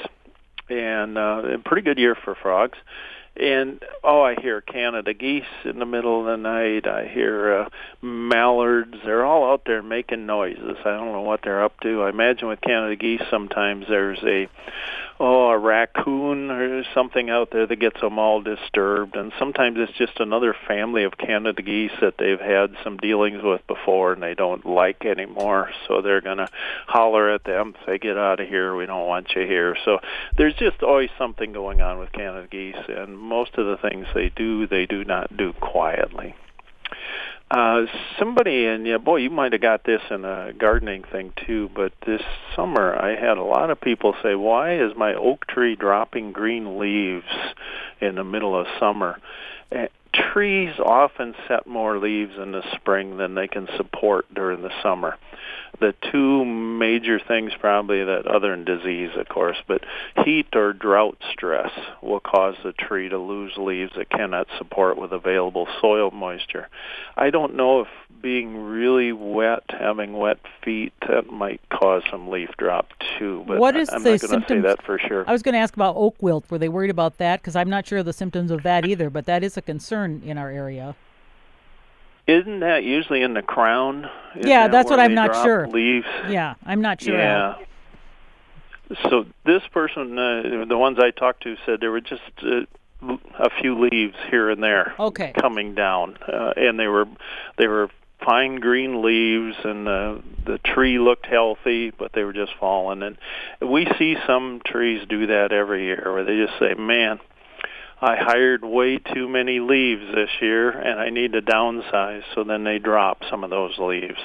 and 0.70 1.16
uh, 1.16 1.42
a 1.54 1.58
pretty 1.58 1.82
good 1.82 1.98
year 1.98 2.14
for 2.14 2.34
frogs 2.34 2.78
and 3.38 3.82
oh, 4.02 4.22
I 4.22 4.34
hear 4.40 4.60
Canada 4.60 5.14
geese 5.14 5.44
in 5.64 5.78
the 5.78 5.86
middle 5.86 6.20
of 6.20 6.26
the 6.26 6.36
night. 6.36 6.86
I 6.88 7.06
hear 7.06 7.60
uh, 7.60 7.68
mallards. 8.02 8.96
They're 9.04 9.24
all 9.24 9.52
out 9.52 9.62
there 9.64 9.82
making 9.82 10.26
noises. 10.26 10.76
I 10.84 10.90
don't 10.90 11.12
know 11.12 11.22
what 11.22 11.40
they're 11.44 11.62
up 11.62 11.78
to. 11.80 12.02
I 12.02 12.08
imagine 12.08 12.48
with 12.48 12.60
Canada 12.60 12.96
geese, 12.96 13.22
sometimes 13.30 13.86
there's 13.88 14.18
a 14.24 14.48
oh, 15.20 15.48
a 15.48 15.58
raccoon 15.58 16.50
or 16.50 16.84
something 16.94 17.28
out 17.30 17.50
there 17.50 17.66
that 17.66 17.76
gets 17.76 18.00
them 18.00 18.18
all 18.18 18.40
disturbed. 18.40 19.16
And 19.16 19.32
sometimes 19.38 19.76
it's 19.78 19.96
just 19.98 20.20
another 20.20 20.54
family 20.66 21.04
of 21.04 21.18
Canada 21.18 21.62
geese 21.62 21.92
that 22.00 22.14
they've 22.18 22.40
had 22.40 22.76
some 22.84 22.96
dealings 22.98 23.42
with 23.42 23.66
before 23.66 24.12
and 24.12 24.22
they 24.22 24.34
don't 24.34 24.64
like 24.64 25.04
anymore. 25.04 25.70
So 25.86 26.00
they're 26.02 26.20
going 26.20 26.38
to 26.38 26.48
holler 26.86 27.30
at 27.30 27.44
them, 27.44 27.74
say, 27.84 27.98
get 27.98 28.16
out 28.16 28.40
of 28.40 28.48
here. 28.48 28.76
We 28.76 28.86
don't 28.86 29.06
want 29.06 29.32
you 29.34 29.42
here. 29.42 29.76
So 29.84 29.98
there's 30.36 30.54
just 30.54 30.82
always 30.82 31.10
something 31.18 31.52
going 31.52 31.80
on 31.80 31.98
with 31.98 32.12
Canada 32.12 32.46
geese. 32.48 32.76
And 32.88 33.18
most 33.18 33.54
of 33.58 33.66
the 33.66 33.76
things 33.76 34.06
they 34.14 34.30
do, 34.34 34.66
they 34.66 34.86
do 34.86 35.04
not 35.04 35.36
do 35.36 35.52
quietly. 35.54 36.34
Uh, 37.50 37.86
somebody, 38.18 38.66
and 38.66 38.86
yeah, 38.86 38.98
boy, 38.98 39.16
you 39.16 39.30
might 39.30 39.52
have 39.52 39.62
got 39.62 39.82
this 39.84 40.02
in 40.10 40.24
a 40.24 40.52
gardening 40.52 41.02
thing 41.02 41.32
too, 41.46 41.70
but 41.74 41.92
this 42.04 42.20
summer 42.54 42.94
I 42.94 43.16
had 43.16 43.38
a 43.38 43.42
lot 43.42 43.70
of 43.70 43.80
people 43.80 44.14
say, 44.22 44.34
why 44.34 44.74
is 44.78 44.92
my 44.96 45.14
oak 45.14 45.46
tree 45.46 45.74
dropping 45.74 46.32
green 46.32 46.78
leaves 46.78 47.24
in 48.00 48.16
the 48.16 48.24
middle 48.24 48.58
of 48.58 48.66
summer? 48.78 49.18
Trees 50.32 50.74
often 50.78 51.34
set 51.46 51.66
more 51.66 51.98
leaves 51.98 52.36
in 52.36 52.52
the 52.52 52.62
spring 52.74 53.16
than 53.16 53.34
they 53.34 53.48
can 53.48 53.68
support 53.76 54.26
during 54.34 54.62
the 54.62 54.72
summer. 54.82 55.16
The 55.80 55.94
two 56.10 56.44
major 56.44 57.20
things 57.20 57.52
probably 57.58 58.02
that 58.02 58.26
other 58.26 58.50
than 58.50 58.64
disease 58.64 59.10
of 59.16 59.28
course 59.28 59.56
but 59.66 59.82
heat 60.24 60.48
or 60.54 60.72
drought 60.72 61.18
stress 61.30 61.70
will 62.02 62.20
cause 62.20 62.56
the 62.64 62.72
tree 62.72 63.08
to 63.08 63.18
lose 63.18 63.52
leaves 63.56 63.92
it 63.96 64.10
cannot 64.10 64.48
support 64.58 64.96
with 64.96 65.12
available 65.12 65.68
soil 65.80 66.10
moisture. 66.10 66.68
I 67.16 67.30
don't 67.30 67.54
know 67.54 67.82
if 67.82 67.88
being 68.20 68.56
really 68.56 69.12
wet 69.12 69.62
having 69.68 70.12
wet 70.14 70.38
feet 70.64 70.92
that 71.08 71.30
might 71.30 71.60
cause 71.70 72.02
some 72.10 72.28
leaf 72.28 72.50
drop 72.58 72.88
too 73.18 73.44
but 73.46 73.58
what 73.58 73.76
is 73.76 73.88
i'm 73.90 74.02
the 74.02 74.10
not 74.10 74.20
going 74.20 74.42
to 74.42 74.48
say 74.48 74.60
that 74.60 74.82
for 74.82 74.98
sure. 74.98 75.24
I 75.28 75.32
was 75.32 75.42
going 75.42 75.52
to 75.52 75.58
ask 75.58 75.74
about 75.74 75.94
oak 75.96 76.16
wilt. 76.20 76.50
Were 76.50 76.58
they 76.58 76.68
worried 76.68 76.90
about 76.90 77.18
that? 77.18 77.40
Because 77.40 77.54
i'm 77.54 77.70
not 77.70 77.86
sure 77.86 77.98
of 77.98 78.06
the 78.06 78.12
symptoms 78.12 78.50
of 78.50 78.62
that 78.64 78.84
either 78.84 79.10
but 79.10 79.26
that 79.26 79.44
is 79.44 79.56
a 79.56 79.62
concern 79.62 80.07
in 80.24 80.38
our 80.38 80.50
area 80.50 80.96
isn't 82.28 82.60
that 82.60 82.84
usually 82.84 83.22
in 83.22 83.32
the 83.32 83.42
crown? 83.42 84.08
Isn't 84.36 84.48
yeah, 84.48 84.68
that 84.68 84.72
that's 84.72 84.90
what 84.90 85.00
I'm 85.00 85.14
not 85.14 85.34
sure. 85.42 85.66
Leaves. 85.66 86.06
Yeah, 86.28 86.54
I'm 86.64 86.82
not 86.82 87.00
sure. 87.00 87.18
Yeah. 87.18 87.56
So 89.08 89.26
this 89.44 89.62
person, 89.72 90.18
uh, 90.18 90.64
the 90.68 90.76
ones 90.78 90.98
I 91.00 91.10
talked 91.10 91.42
to, 91.44 91.56
said 91.64 91.80
there 91.80 91.90
were 91.90 92.02
just 92.02 92.22
uh, 92.42 92.60
a 93.38 93.50
few 93.60 93.78
leaves 93.80 94.16
here 94.30 94.50
and 94.50 94.62
there 94.62 94.94
okay. 94.98 95.32
coming 95.40 95.74
down, 95.74 96.18
uh, 96.26 96.52
and 96.56 96.78
they 96.78 96.86
were 96.86 97.06
they 97.56 97.66
were 97.66 97.88
fine 98.24 98.56
green 98.56 99.02
leaves, 99.02 99.56
and 99.64 99.86
the 99.86 100.22
the 100.44 100.58
tree 100.58 100.98
looked 100.98 101.26
healthy, 101.26 101.90
but 101.90 102.12
they 102.12 102.24
were 102.24 102.34
just 102.34 102.52
falling. 102.60 103.02
And 103.02 103.16
we 103.60 103.86
see 103.98 104.16
some 104.26 104.60
trees 104.66 105.06
do 105.08 105.28
that 105.28 105.52
every 105.52 105.84
year, 105.84 106.02
where 106.12 106.24
they 106.24 106.36
just 106.36 106.58
say, 106.58 106.74
"Man, 106.74 107.20
I 108.00 108.16
hired 108.16 108.64
way 108.64 108.98
too 108.98 109.28
many 109.28 109.60
leaves 109.60 110.14
this 110.14 110.30
year 110.40 110.70
and 110.70 111.00
I 111.00 111.10
need 111.10 111.32
to 111.32 111.42
downsize. 111.42 112.22
So 112.34 112.44
then 112.44 112.64
they 112.64 112.78
drop 112.78 113.22
some 113.28 113.44
of 113.44 113.50
those 113.50 113.76
leaves. 113.78 114.20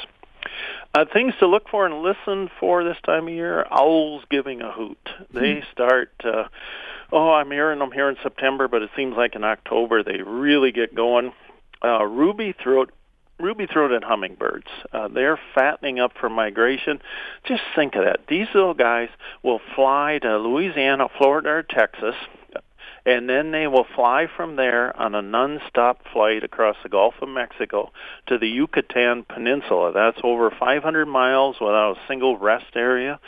Uh, 0.94 1.06
things 1.12 1.34
to 1.40 1.48
look 1.48 1.70
for 1.70 1.86
and 1.86 2.04
listen 2.04 2.50
for 2.60 2.84
this 2.84 2.98
time 3.04 3.28
of 3.28 3.34
year: 3.34 3.66
owls 3.72 4.24
giving 4.30 4.62
a 4.62 4.72
hoot. 4.72 5.10
They 5.34 5.56
hmm. 5.56 5.72
start. 5.72 6.12
Uh, 6.24 6.44
oh, 7.12 7.32
I'm 7.32 7.50
hearing 7.50 7.80
them 7.80 7.92
here 7.92 8.10
in 8.10 8.18
September, 8.22 8.68
but 8.68 8.84
it 8.84 8.92
seems 8.96 9.16
like 9.18 9.36
in 9.36 9.44
October 9.44 10.04
they 10.04 10.22
really 10.22 10.72
get 10.72 10.94
going. 10.94 11.34
Uh, 11.84 12.06
ruby 12.06 12.54
throat 12.62 12.92
ruby 13.40 13.66
throated 13.66 14.04
hummingbirds. 14.04 14.68
Uh, 14.92 15.08
they're 15.08 15.40
fattening 15.56 16.00
up 16.00 16.12
for 16.20 16.30
migration. 16.30 17.02
Just 17.44 17.64
think 17.76 17.96
of 17.96 18.06
that. 18.06 18.22
These 18.28 18.48
little 18.54 18.76
guys 18.76 19.10
will 19.42 19.60
fly 19.76 20.20
to 20.22 20.38
Louisiana, 20.38 21.08
Florida, 21.18 21.50
or 21.50 21.64
Texas 21.64 22.16
and 23.06 23.30
then 23.30 23.52
they 23.52 23.68
will 23.68 23.86
fly 23.96 24.28
from 24.34 24.56
there 24.56 24.96
on 24.98 25.14
a 25.14 25.22
non-stop 25.22 26.02
flight 26.14 26.44
across 26.44 26.78
the 26.84 26.90
Gulf 26.90 27.16
of 27.22 27.30
Mexico 27.30 27.92
to 28.28 28.38
the 28.38 28.48
Yucatan 28.48 29.24
Peninsula. 29.24 29.92
That's 29.94 30.20
over 30.24 30.50
500 30.52 31.06
miles 31.06 31.58
without 31.60 31.98
a 31.98 32.08
single 32.08 32.38
rest 32.38 32.76
area. 32.76 33.20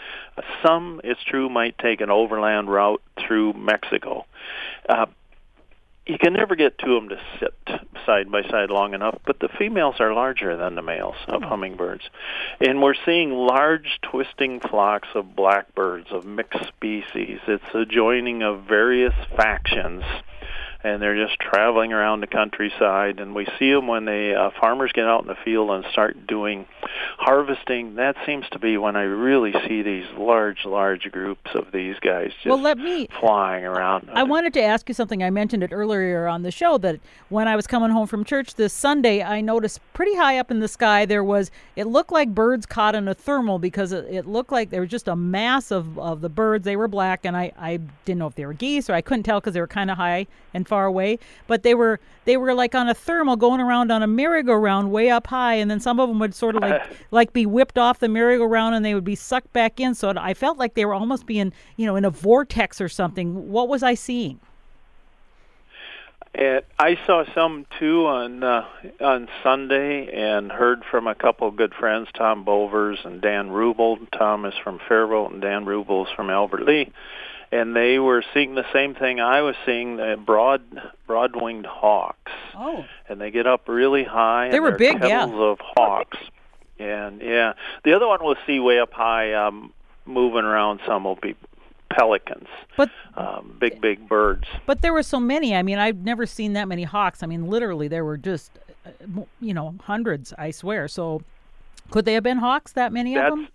Some, 0.65 1.01
it's 1.03 1.23
true, 1.23 1.49
might 1.49 1.77
take 1.77 2.01
an 2.01 2.09
overland 2.09 2.69
route 2.69 3.01
through 3.19 3.53
Mexico. 3.53 4.25
Uh, 4.87 5.07
you 6.05 6.17
can 6.19 6.33
never 6.33 6.55
get 6.55 6.77
two 6.77 6.95
of 6.95 7.03
them 7.03 7.17
to 7.17 7.23
sit 7.39 7.81
side 8.05 8.31
by 8.31 8.43
side 8.43 8.69
long 8.69 8.93
enough, 8.93 9.17
but 9.25 9.39
the 9.39 9.49
females 9.57 9.95
are 9.99 10.13
larger 10.13 10.55
than 10.55 10.75
the 10.75 10.81
males 10.81 11.15
of 11.27 11.41
hmm. 11.41 11.47
hummingbirds. 11.47 12.03
And 12.59 12.81
we're 12.81 12.95
seeing 13.05 13.31
large 13.31 13.99
twisting 14.03 14.59
flocks 14.59 15.07
of 15.15 15.35
blackbirds 15.35 16.07
of 16.11 16.25
mixed 16.25 16.67
species. 16.67 17.39
It's 17.47 17.63
a 17.73 17.85
joining 17.85 18.43
of 18.43 18.63
various 18.63 19.15
factions 19.35 20.03
and 20.85 21.01
they're 21.01 21.15
just 21.15 21.39
traveling 21.39 21.93
around 21.93 22.21
the 22.21 22.27
countryside 22.27 23.19
and 23.19 23.33
we 23.33 23.47
see 23.57 23.71
them 23.71 23.87
when 23.87 24.05
the 24.05 24.35
uh, 24.35 24.51
farmers 24.61 24.91
get 24.93 25.05
out 25.05 25.23
in 25.23 25.27
the 25.27 25.35
field 25.43 25.71
and 25.71 25.83
start 25.91 26.27
doing 26.27 26.67
harvesting. 27.17 27.95
That 27.95 28.15
seems 28.25 28.45
to 28.51 28.59
be 28.59 28.77
when 28.77 28.95
i 28.95 29.01
really 29.01 29.53
see 29.67 29.81
these 29.81 30.05
large 30.15 30.63
large 30.63 31.11
groups 31.11 31.49
of 31.55 31.71
these 31.73 31.95
guys 32.01 32.31
just 32.35 32.45
well, 32.45 32.61
let 32.61 32.77
me, 32.77 33.07
flying 33.19 33.65
around. 33.65 34.09
I 34.13 34.23
wanted 34.23 34.53
to 34.53 34.61
ask 34.61 34.87
you 34.87 34.93
something. 34.93 35.23
I 35.23 35.31
mentioned 35.31 35.63
it 35.63 35.71
earlier 35.73 36.27
on 36.27 36.43
the 36.43 36.51
show 36.51 36.77
that 36.77 36.99
when 37.29 37.47
i 37.47 37.55
was 37.55 37.65
coming 37.65 37.89
home 37.89 38.05
from 38.05 38.23
church 38.23 38.53
this 38.53 38.71
sunday 38.71 39.23
i 39.23 39.41
noticed 39.41 39.79
pretty 39.93 40.15
high 40.15 40.37
up 40.37 40.51
in 40.51 40.59
the 40.59 40.67
sky 40.67 41.05
there 41.05 41.23
was 41.23 41.49
it 41.75 41.85
looked 41.87 42.11
like 42.11 42.35
birds 42.35 42.65
caught 42.65 42.93
in 42.93 43.07
a 43.07 43.15
thermal 43.15 43.57
because 43.57 43.91
it, 43.91 44.05
it 44.05 44.25
looked 44.27 44.51
like 44.51 44.69
there 44.69 44.81
was 44.81 44.89
just 44.89 45.07
a 45.07 45.15
mass 45.15 45.71
of, 45.71 45.97
of 45.97 46.21
the 46.21 46.29
birds. 46.29 46.63
They 46.63 46.75
were 46.75 46.87
black 46.87 47.25
and 47.25 47.35
i, 47.35 47.51
I 47.57 47.77
didn't 48.05 48.19
know 48.19 48.27
if 48.27 48.35
they 48.35 48.45
were 48.45 48.53
geese 48.53 48.89
or 48.89 48.93
i 48.93 49.01
couldn't 49.01 49.23
tell 49.23 49.39
because 49.39 49.53
they 49.53 49.61
were 49.61 49.67
kind 49.67 49.89
of 49.89 49.97
high 49.97 50.27
and 50.53 50.67
far 50.67 50.74
away, 50.83 51.17
but 51.47 51.63
they 51.63 51.73
were 51.73 52.01
they 52.25 52.35
were 52.35 52.53
like 52.53 52.75
on 52.75 52.89
a 52.89 52.93
thermal 52.93 53.37
going 53.37 53.61
around 53.61 53.91
on 53.91 54.03
a 54.03 54.07
merry-go-round 54.07 54.91
way 54.91 55.09
up 55.09 55.27
high, 55.27 55.53
and 55.53 55.71
then 55.71 55.79
some 55.79 55.99
of 55.99 56.09
them 56.09 56.19
would 56.19 56.35
sort 56.35 56.57
of 56.57 56.61
like 56.61 56.83
like 57.11 57.31
be 57.31 57.45
whipped 57.45 57.77
off 57.77 57.99
the 57.99 58.09
merry-go-round 58.09 58.75
and 58.75 58.83
they 58.83 58.93
would 58.93 59.05
be 59.05 59.15
sucked 59.15 59.53
back 59.53 59.79
in. 59.79 59.95
So 59.95 60.11
I 60.17 60.33
felt 60.33 60.57
like 60.57 60.73
they 60.73 60.83
were 60.83 60.93
almost 60.93 61.25
being 61.25 61.53
you 61.77 61.85
know 61.85 61.95
in 61.95 62.03
a 62.03 62.09
vortex 62.09 62.81
or 62.81 62.89
something. 62.89 63.49
What 63.49 63.69
was 63.69 63.81
I 63.81 63.93
seeing? 63.93 64.41
And 66.37 66.63
I 66.77 66.97
saw 67.05 67.23
some 67.33 67.65
too 67.79 68.07
on 68.07 68.43
uh, 68.43 68.65
on 68.99 69.29
Sunday, 69.41 70.11
and 70.11 70.51
heard 70.51 70.83
from 70.83 71.07
a 71.07 71.15
couple 71.15 71.47
of 71.47 71.55
good 71.55 71.73
friends, 71.73 72.09
Tom 72.13 72.43
Bovers 72.43 72.99
and 73.05 73.21
Dan 73.21 73.51
Rubel. 73.51 74.05
Tom 74.11 74.43
is 74.45 74.53
from 74.61 74.79
Faribault, 74.85 75.31
and 75.31 75.41
Dan 75.41 75.63
Rubel 75.63 76.05
is 76.05 76.11
from 76.13 76.29
Albert 76.29 76.65
Lea 76.65 76.91
and 77.55 77.75
they 77.75 77.99
were 77.99 78.23
seeing 78.33 78.55
the 78.55 78.65
same 78.73 78.95
thing 78.95 79.19
I 79.19 79.41
was 79.41 79.55
seeing: 79.65 79.97
the 79.97 80.17
broad, 80.23 80.61
broad-winged 81.07 81.65
hawks. 81.65 82.31
Oh. 82.55 82.85
And 83.07 83.19
they 83.21 83.31
get 83.31 83.47
up 83.47 83.67
really 83.67 84.03
high. 84.03 84.49
They 84.49 84.59
were 84.59 84.77
big, 84.77 85.01
yeah. 85.01 85.25
of 85.25 85.59
hawks. 85.61 86.17
And 86.79 87.21
yeah, 87.21 87.53
the 87.83 87.93
other 87.93 88.07
one 88.07 88.19
we'll 88.23 88.35
see 88.45 88.59
way 88.59 88.79
up 88.79 88.91
high, 88.91 89.33
um, 89.33 89.71
moving 90.05 90.43
around. 90.43 90.81
Some 90.85 91.05
will 91.05 91.15
be 91.15 91.35
pelicans, 91.89 92.47
but 92.75 92.89
um, 93.15 93.55
big, 93.59 93.79
big 93.79 94.09
birds. 94.09 94.45
But 94.65 94.81
there 94.81 94.91
were 94.91 95.03
so 95.03 95.19
many. 95.19 95.55
I 95.55 95.63
mean, 95.63 95.77
I've 95.77 95.99
never 96.03 96.25
seen 96.25 96.53
that 96.53 96.67
many 96.67 96.83
hawks. 96.83 97.23
I 97.23 97.27
mean, 97.27 97.47
literally, 97.47 97.87
there 97.87 98.03
were 98.03 98.17
just, 98.17 98.51
uh, 98.85 99.21
you 99.39 99.53
know, 99.53 99.75
hundreds. 99.83 100.33
I 100.37 100.51
swear. 100.51 100.87
So, 100.89 101.21
could 101.91 102.03
they 102.03 102.13
have 102.13 102.23
been 102.23 102.39
hawks? 102.39 102.73
That 102.73 102.91
many 102.91 103.15
That's, 103.15 103.31
of 103.31 103.37
them? 103.37 103.47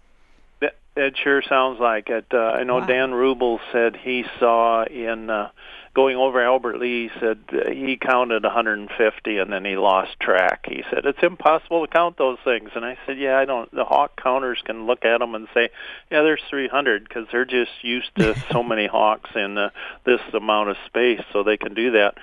It 0.97 1.17
sure 1.23 1.41
sounds 1.49 1.79
like 1.79 2.09
it. 2.09 2.27
Uh, 2.33 2.39
I 2.39 2.65
know 2.65 2.79
wow. 2.79 2.87
Dan 2.87 3.11
Rubel 3.11 3.61
said 3.71 3.97
he 3.97 4.25
saw 4.41 4.85
in 4.85 5.31
uh, 5.31 5.51
going 5.95 6.17
over 6.17 6.43
Albert 6.43 6.79
Lea. 6.79 7.09
He 7.09 7.21
said 7.21 7.39
uh, 7.53 7.71
he 7.71 7.97
counted 7.97 8.43
150 8.43 9.39
and 9.39 9.53
then 9.53 9.65
he 9.65 9.77
lost 9.77 10.19
track. 10.21 10.67
He 10.67 10.83
said 10.91 11.07
it's 11.07 11.23
impossible 11.23 11.87
to 11.87 11.93
count 11.93 12.19
those 12.19 12.39
things. 12.43 12.71
And 12.75 12.85
I 12.85 12.99
said, 13.07 13.19
yeah, 13.19 13.39
I 13.39 13.45
don't. 13.45 13.71
The 13.71 13.85
hawk 13.85 14.21
counters 14.21 14.61
can 14.65 14.87
look 14.87 15.05
at 15.05 15.19
them 15.19 15.37
and 15.37 15.47
say, 15.55 15.71
yeah, 16.11 16.23
there's 16.23 16.43
300 16.51 17.05
because 17.05 17.27
they're 17.31 17.45
just 17.45 17.71
used 17.83 18.11
to 18.17 18.35
so 18.51 18.65
many 18.65 18.89
hawks 18.89 19.31
in 19.37 19.59
uh, 19.59 19.71
this 20.05 20.21
amount 20.35 20.71
of 20.71 20.77
space, 20.87 21.23
so 21.33 21.45
they 21.45 21.57
can 21.57 21.75
do 21.75 21.93
that. 21.93 22.19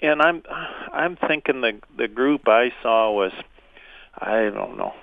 And 0.00 0.22
I'm 0.22 0.42
I'm 0.92 1.16
thinking 1.16 1.60
the 1.60 1.80
the 1.96 2.08
group 2.08 2.48
I 2.48 2.72
saw 2.80 3.10
was 3.12 3.32
I 4.16 4.50
don't 4.50 4.76
know 4.76 4.94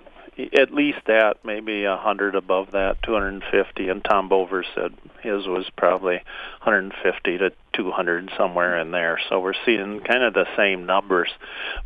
at 0.54 0.74
least 0.74 1.00
that, 1.08 1.38
maybe 1.44 1.84
a 1.84 1.98
hundred 1.98 2.36
above 2.36 2.72
that, 2.72 3.02
250. 3.04 3.90
And 3.90 4.04
Tom 4.04 4.30
Bover 4.30 4.64
said 4.76 4.94
his 5.22 5.48
was 5.48 5.70
probably 5.76 6.16
150 6.64 7.38
to 7.40 7.52
200 7.74 8.32
somewhere 8.38 8.78
in 8.80 8.92
there. 8.92 9.20
So 9.30 9.40
we're 9.40 9.54
seeing 9.66 10.02
kind 10.02 10.24
of 10.24 10.34
the 10.34 10.46
same 10.56 10.86
numbers. 10.86 11.30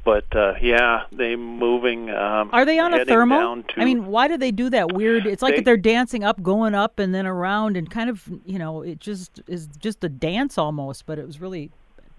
But 0.04 0.26
uh, 0.36 0.54
yeah, 0.62 1.04
they 1.12 1.36
moving. 1.36 2.10
Um, 2.10 2.50
Are 2.54 2.66
they 2.66 2.80
on 2.80 2.94
a 2.94 3.06
thermal? 3.06 3.64
To, 3.64 3.82
I 3.82 3.86
mean, 3.86 4.06
why 4.06 4.28
do 4.28 4.38
they 4.38 4.52
do 4.52 4.70
that 4.70 4.94
weird? 4.94 5.26
It's 5.26 5.42
like 5.42 5.58
they, 5.58 5.62
they're 5.62 5.78
dancing 5.78 6.24
up, 6.24 6.42
going 6.42 6.76
up, 6.76 7.00
and 7.00 7.14
then 7.14 7.26
around, 7.26 7.78
and 7.78 7.90
kind 7.90 8.10
of 8.10 8.30
you 8.46 8.60
know, 8.60 8.82
it 8.82 9.00
just 9.00 9.42
is 9.48 9.68
just 9.80 10.04
a 10.04 10.10
dance 10.10 10.58
almost. 10.58 11.06
But 11.06 11.20
it 11.20 11.26
was 11.26 11.42
really 11.42 11.72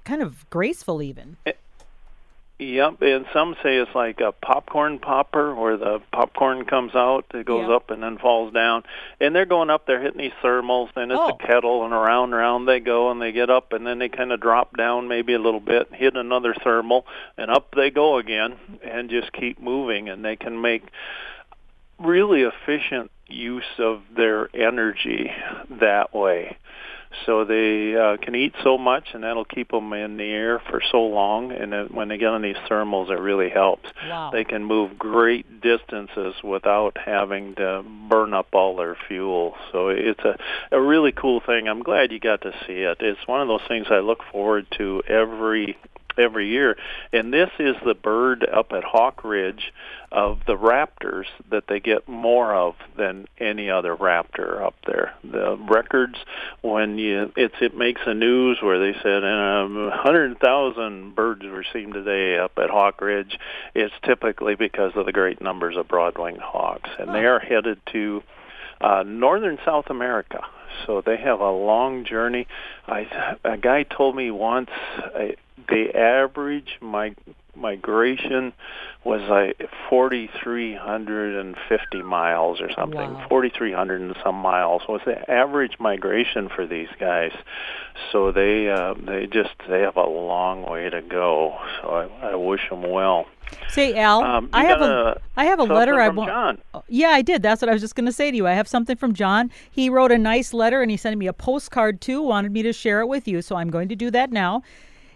kind 0.05 0.23
of 0.23 0.49
graceful 0.51 1.03
even. 1.03 1.37
It, 1.45 1.59
Yep, 2.61 3.03
and 3.03 3.27
some 3.33 3.57
say 3.65 3.79
it's 3.79 3.95
like 3.97 4.21
a 4.21 4.31
popcorn 4.31 5.01
popper 5.01 5.57
where 5.57 5.77
the 5.77 6.01
popcorn 6.13 6.65
comes 6.65 6.95
out, 6.95 7.27
it 7.35 7.45
goes 7.45 7.67
yeah. 7.69 7.75
up 7.75 7.91
and 7.91 8.01
then 8.01 8.17
falls 8.17 8.53
down. 8.53 8.85
And 9.19 9.35
they're 9.35 9.45
going 9.45 9.71
up 9.71 9.89
they're 9.89 10.01
hitting 10.01 10.21
these 10.21 10.33
thermals, 10.41 10.91
and 10.95 11.11
it's 11.11 11.21
oh. 11.21 11.31
a 11.31 11.47
kettle, 11.47 11.85
and 11.85 11.93
around 11.93 12.27
and 12.27 12.35
around 12.35 12.67
they 12.67 12.79
go, 12.79 13.11
and 13.11 13.21
they 13.21 13.33
get 13.33 13.51
up, 13.51 13.73
and 13.73 13.85
then 13.85 13.99
they 13.99 14.09
kind 14.09 14.31
of 14.31 14.41
drop 14.41 14.77
down 14.77 15.09
maybe 15.09 15.35
a 15.35 15.39
little 15.41 15.59
bit, 15.59 15.93
hit 15.93 16.17
another 16.17 16.55
thermal, 16.63 17.07
and 17.37 17.51
up 17.51 17.75
they 17.75 17.91
go 17.91 18.19
again, 18.19 18.57
and 18.85 19.11
just 19.11 19.33
keep 19.33 19.61
moving, 19.61 20.09
and 20.09 20.25
they 20.25 20.37
can 20.37 20.61
make 20.61 20.85
really 21.99 22.43
efficient 22.43 23.11
use 23.27 23.65
of 23.79 24.03
their 24.17 24.49
energy 24.55 25.29
that 25.71 26.15
way 26.15 26.57
so 27.27 27.45
they 27.45 27.95
uh, 27.97 28.17
can 28.17 28.35
eat 28.35 28.55
so 28.63 28.79
much, 28.79 29.09
and 29.15 29.25
that'll 29.25 29.45
keep 29.45 29.71
them 29.71 29.93
in 29.93 30.17
the 30.17 30.25
air 30.25 30.61
for 30.71 30.81
so 30.91 31.03
long. 31.03 31.53
And 31.53 31.73
then 31.73 31.87
when 31.93 32.09
they 32.09 32.19
get 32.19 32.29
on 32.29 32.43
these 32.43 32.57
thermals, 32.69 33.11
it 33.11 33.19
really 33.19 33.51
helps. 33.51 33.89
Wow. 34.09 34.31
They 34.33 34.45
can 34.45 34.65
move 34.65 34.99
great 34.99 35.61
distances 35.61 36.35
without 36.43 36.97
having 37.05 37.55
to 37.57 37.85
burn 38.09 38.35
up 38.35 38.49
all 38.53 38.77
their 38.77 38.97
fuel. 39.09 39.55
So 39.73 39.89
it's 39.89 40.21
a 40.21 40.37
a 40.73 40.81
really 40.81 41.13
cool 41.13 41.41
thing. 41.45 41.69
I'm 41.69 41.83
glad 41.83 42.13
you 42.13 42.21
got 42.21 42.43
to 42.43 42.53
see 42.67 42.81
it. 42.81 42.99
It's 43.01 43.27
one 43.27 43.41
of 43.41 43.49
those 43.49 43.67
things 43.69 43.87
I 43.91 43.99
look 44.01 44.21
forward 44.31 44.67
to 44.79 45.03
every 45.09 45.77
every 46.19 46.49
year. 46.49 46.77
And 47.13 47.33
this 47.33 47.51
is 47.59 47.77
the 47.85 47.95
bird 47.95 48.45
up 48.45 48.73
at 48.73 48.85
Hawk 48.85 49.25
Ridge 49.25 49.73
of 50.13 50.41
the 50.47 50.57
raptors 50.57 51.25
that 51.51 51.67
they 51.67 51.81
get 51.81 52.09
more 52.09 52.55
of 52.55 52.77
than 52.97 53.27
any 53.39 53.69
other 53.69 53.97
raptor 53.97 54.63
up 54.63 54.75
there. 54.87 55.15
The 55.25 55.57
records 55.57 56.17
when 56.63 56.99
you 56.99 57.33
it's 57.37 57.57
it 57.61 57.77
makes 57.77 58.03
a 58.07 58.15
news 58.15 58.59
where 58.63 58.79
they 58.79 58.99
said 59.03 59.25
um, 59.25 59.75
100,000 59.87 61.15
birds 61.15 61.43
were 61.45 61.65
seen 61.73 61.93
today 61.93 62.39
up 62.39 62.53
at 62.59 62.71
Hawk 62.71 63.01
Ridge. 63.01 63.39
It's 63.75 63.95
typically 64.05 64.55
because 64.55 64.93
of 64.95 65.07
the 65.07 65.13
great 65.13 65.41
numbers 65.41 65.77
of 65.77 65.89
broad-winged 65.89 66.41
hawks, 66.41 66.91
and 66.99 67.15
they 67.15 67.27
are 67.27 67.41
headed 67.41 67.81
to 67.93 68.23
uh, 68.81 69.03
northern 69.05 69.59
South 69.65 69.87
America. 69.91 70.45
So 70.87 71.01
they 71.01 71.17
have 71.17 71.41
a 71.41 71.51
long 71.51 72.05
journey. 72.05 72.47
I 72.87 73.37
a 73.45 73.57
guy 73.57 73.85
told 73.85 74.17
me 74.17 74.31
once 74.31 74.71
uh, 75.15 75.29
the 75.69 75.97
average 75.97 76.79
my 76.81 77.15
migration 77.57 78.53
was 79.05 79.21
like 79.29 79.69
4,350 79.91 82.03
miles 82.03 82.61
or 82.61 82.73
something. 82.73 83.15
Wow. 83.15 83.27
4,300 83.29 84.01
and 84.01 84.17
some 84.25 84.37
miles 84.37 84.83
was 84.89 85.03
the 85.05 85.31
average 85.31 85.79
migration 85.79 86.49
for 86.49 86.67
these 86.67 86.89
guys. 86.99 87.33
So 88.11 88.33
they 88.33 88.69
uh, 88.69 88.95
they 88.95 89.27
just 89.27 89.51
they 89.69 89.81
have 89.81 89.97
a 89.97 90.07
long 90.07 90.69
way 90.69 90.91
to 90.91 91.03
go. 91.03 91.57
So 91.81 91.89
I, 91.89 92.31
I 92.31 92.35
wish 92.35 92.69
them 92.69 92.83
well. 92.83 93.27
Say 93.69 93.95
Al, 93.95 94.23
um, 94.23 94.49
I 94.53 94.65
have 94.65 94.81
a 94.81 95.21
I 95.37 95.45
have 95.45 95.61
a 95.61 95.65
letter 95.65 96.01
I 96.01 96.09
want. 96.09 96.31
John. 96.31 96.59
Yeah, 96.89 97.09
I 97.09 97.23
did. 97.23 97.43
That's 97.43 97.63
what 97.63 97.69
I 97.69 97.73
was 97.73 97.83
just 97.83 97.95
going 97.95 98.07
to 98.07 98.13
say 98.13 98.31
to 98.31 98.37
you. 98.37 98.47
I 98.47 98.53
have 98.53 98.69
something 98.69 98.97
from 98.97 99.15
John. 99.15 99.51
He 99.71 99.91
wrote 99.91 100.13
a 100.13 100.19
nice 100.19 100.55
letter 100.55 100.83
and 100.83 100.91
he 100.91 100.97
sent 100.97 101.17
me 101.19 101.27
a 101.27 101.33
postcard 101.33 102.01
too. 102.01 102.23
Wanted 102.23 102.53
me 102.53 102.63
to 102.63 102.73
share 102.73 103.01
it 103.01 103.07
with 103.07 103.29
you, 103.29 103.43
so 103.43 103.57
I'm 103.57 103.71
going 103.71 103.89
to 103.89 103.97
do 103.97 104.11
that 104.11 104.33
now. 104.33 104.63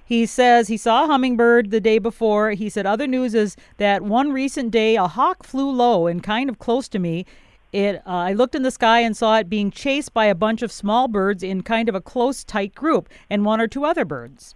He 0.08 0.24
says 0.24 0.68
he 0.68 0.78
saw 0.78 1.04
a 1.04 1.06
hummingbird 1.06 1.70
the 1.70 1.82
day 1.82 1.98
before. 1.98 2.52
He 2.52 2.70
said 2.70 2.86
other 2.86 3.06
news 3.06 3.34
is 3.34 3.56
that 3.76 4.00
one 4.00 4.32
recent 4.32 4.70
day 4.70 4.96
a 4.96 5.06
hawk 5.06 5.44
flew 5.44 5.70
low 5.70 6.06
and 6.06 6.22
kind 6.22 6.48
of 6.48 6.58
close 6.58 6.88
to 6.88 6.98
me. 6.98 7.26
It 7.74 7.96
uh, 8.06 8.10
I 8.10 8.32
looked 8.32 8.54
in 8.54 8.62
the 8.62 8.70
sky 8.70 9.00
and 9.00 9.14
saw 9.14 9.36
it 9.36 9.50
being 9.50 9.70
chased 9.70 10.14
by 10.14 10.24
a 10.24 10.34
bunch 10.34 10.62
of 10.62 10.72
small 10.72 11.08
birds 11.08 11.42
in 11.42 11.62
kind 11.62 11.90
of 11.90 11.94
a 11.94 12.00
close 12.00 12.42
tight 12.42 12.74
group 12.74 13.10
and 13.28 13.44
one 13.44 13.60
or 13.60 13.68
two 13.68 13.84
other 13.84 14.06
birds. 14.06 14.54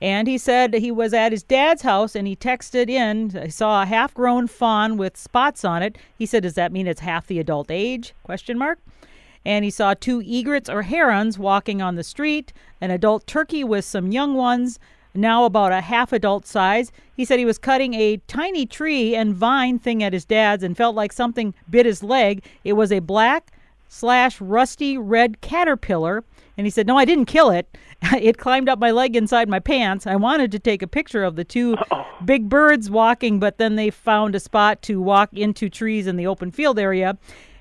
And 0.00 0.26
he 0.26 0.38
said 0.38 0.72
he 0.72 0.90
was 0.90 1.12
at 1.12 1.32
his 1.32 1.42
dad's 1.42 1.82
house 1.82 2.16
and 2.16 2.26
he 2.26 2.34
texted 2.34 2.88
in. 2.88 3.28
He 3.28 3.50
saw 3.50 3.82
a 3.82 3.86
half-grown 3.86 4.46
fawn 4.46 4.96
with 4.96 5.18
spots 5.18 5.66
on 5.66 5.82
it. 5.82 5.98
He 6.16 6.24
said, 6.24 6.44
"Does 6.44 6.54
that 6.54 6.72
mean 6.72 6.86
it's 6.86 7.00
half 7.00 7.26
the 7.26 7.38
adult 7.38 7.70
age?" 7.70 8.14
Question 8.22 8.56
mark 8.56 8.78
and 9.46 9.64
he 9.64 9.70
saw 9.70 9.94
two 9.94 10.20
egrets 10.22 10.68
or 10.68 10.82
herons 10.82 11.38
walking 11.38 11.80
on 11.80 11.94
the 11.94 12.02
street, 12.02 12.52
an 12.80 12.90
adult 12.90 13.28
turkey 13.28 13.62
with 13.62 13.84
some 13.84 14.10
young 14.10 14.34
ones, 14.34 14.80
now 15.14 15.44
about 15.44 15.70
a 15.70 15.82
half 15.82 16.12
adult 16.12 16.48
size. 16.48 16.90
He 17.16 17.24
said 17.24 17.38
he 17.38 17.44
was 17.44 17.56
cutting 17.56 17.94
a 17.94 18.16
tiny 18.26 18.66
tree 18.66 19.14
and 19.14 19.32
vine 19.32 19.78
thing 19.78 20.02
at 20.02 20.12
his 20.12 20.24
dad's 20.24 20.64
and 20.64 20.76
felt 20.76 20.96
like 20.96 21.12
something 21.12 21.54
bit 21.70 21.86
his 21.86 22.02
leg. 22.02 22.44
It 22.64 22.72
was 22.72 22.90
a 22.90 22.98
black 22.98 23.52
slash 23.88 24.40
rusty 24.40 24.98
red 24.98 25.40
caterpillar. 25.40 26.24
And 26.58 26.66
he 26.66 26.70
said, 26.70 26.88
No, 26.88 26.98
I 26.98 27.04
didn't 27.04 27.26
kill 27.26 27.50
it. 27.50 27.68
it 28.02 28.38
climbed 28.38 28.68
up 28.68 28.80
my 28.80 28.90
leg 28.90 29.14
inside 29.14 29.48
my 29.48 29.60
pants. 29.60 30.08
I 30.08 30.16
wanted 30.16 30.50
to 30.52 30.58
take 30.58 30.82
a 30.82 30.88
picture 30.88 31.22
of 31.22 31.36
the 31.36 31.44
2 31.44 31.76
Uh-oh. 31.76 32.04
big 32.24 32.48
birds 32.48 32.90
walking, 32.90 33.38
but 33.38 33.58
then 33.58 33.76
they 33.76 33.90
found 33.90 34.34
a 34.34 34.40
spot 34.40 34.82
to 34.82 35.00
walk 35.00 35.32
into 35.32 35.68
trees 35.68 36.08
in 36.08 36.16
the 36.16 36.26
open 36.26 36.50
field 36.50 36.80
area. 36.80 37.16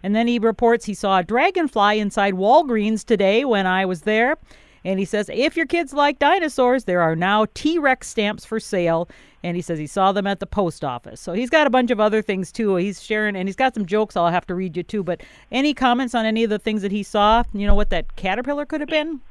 And 0.06 0.16
then 0.16 0.28
he 0.28 0.38
reports 0.38 0.86
he 0.86 0.94
saw 0.94 1.18
a 1.18 1.24
dragonfly 1.24 2.00
inside 2.00 2.36
Walgreens 2.36 3.04
today 3.04 3.44
when 3.44 3.66
I 3.66 3.88
was 3.88 4.02
there. 4.02 4.38
And 4.84 5.00
he 5.00 5.06
says, 5.06 5.32
if 5.34 5.58
your 5.58 5.66
kids 5.66 5.94
like 5.94 6.20
dinosaurs, 6.20 6.84
there 6.84 7.02
are 7.02 7.16
now 7.16 7.48
T 7.56 7.80
Rex 7.80 8.08
stamps 8.08 8.46
for 8.46 8.60
sale. 8.60 9.10
And 9.42 9.56
he 9.56 9.64
says 9.64 9.80
he 9.80 9.88
saw 9.88 10.12
them 10.12 10.28
at 10.28 10.40
the 10.40 10.46
post 10.46 10.84
office. 10.86 11.20
So 11.20 11.34
he's 11.34 11.50
got 11.50 11.66
a 11.66 11.72
bunch 11.72 11.90
of 11.90 12.00
other 12.00 12.22
things 12.22 12.52
too. 12.52 12.76
He's 12.76 13.02
sharing, 13.02 13.36
and 13.36 13.48
he's 13.48 13.56
got 13.56 13.74
some 13.74 13.88
jokes 13.88 14.16
I'll 14.16 14.30
have 14.30 14.46
to 14.46 14.54
read 14.54 14.78
you 14.78 14.84
too. 14.84 15.02
But 15.02 15.22
any 15.52 15.74
comments 15.74 16.14
on 16.14 16.24
any 16.24 16.44
of 16.44 16.52
the 16.52 16.60
things 16.60 16.84
that 16.84 16.92
he 16.92 17.02
saw? 17.02 17.44
You 17.52 17.66
know 17.66 17.74
what 17.74 17.90
that 17.90 18.16
caterpillar 18.16 18.68
could 18.68 18.82
have 18.82 18.90
been? 18.90 19.22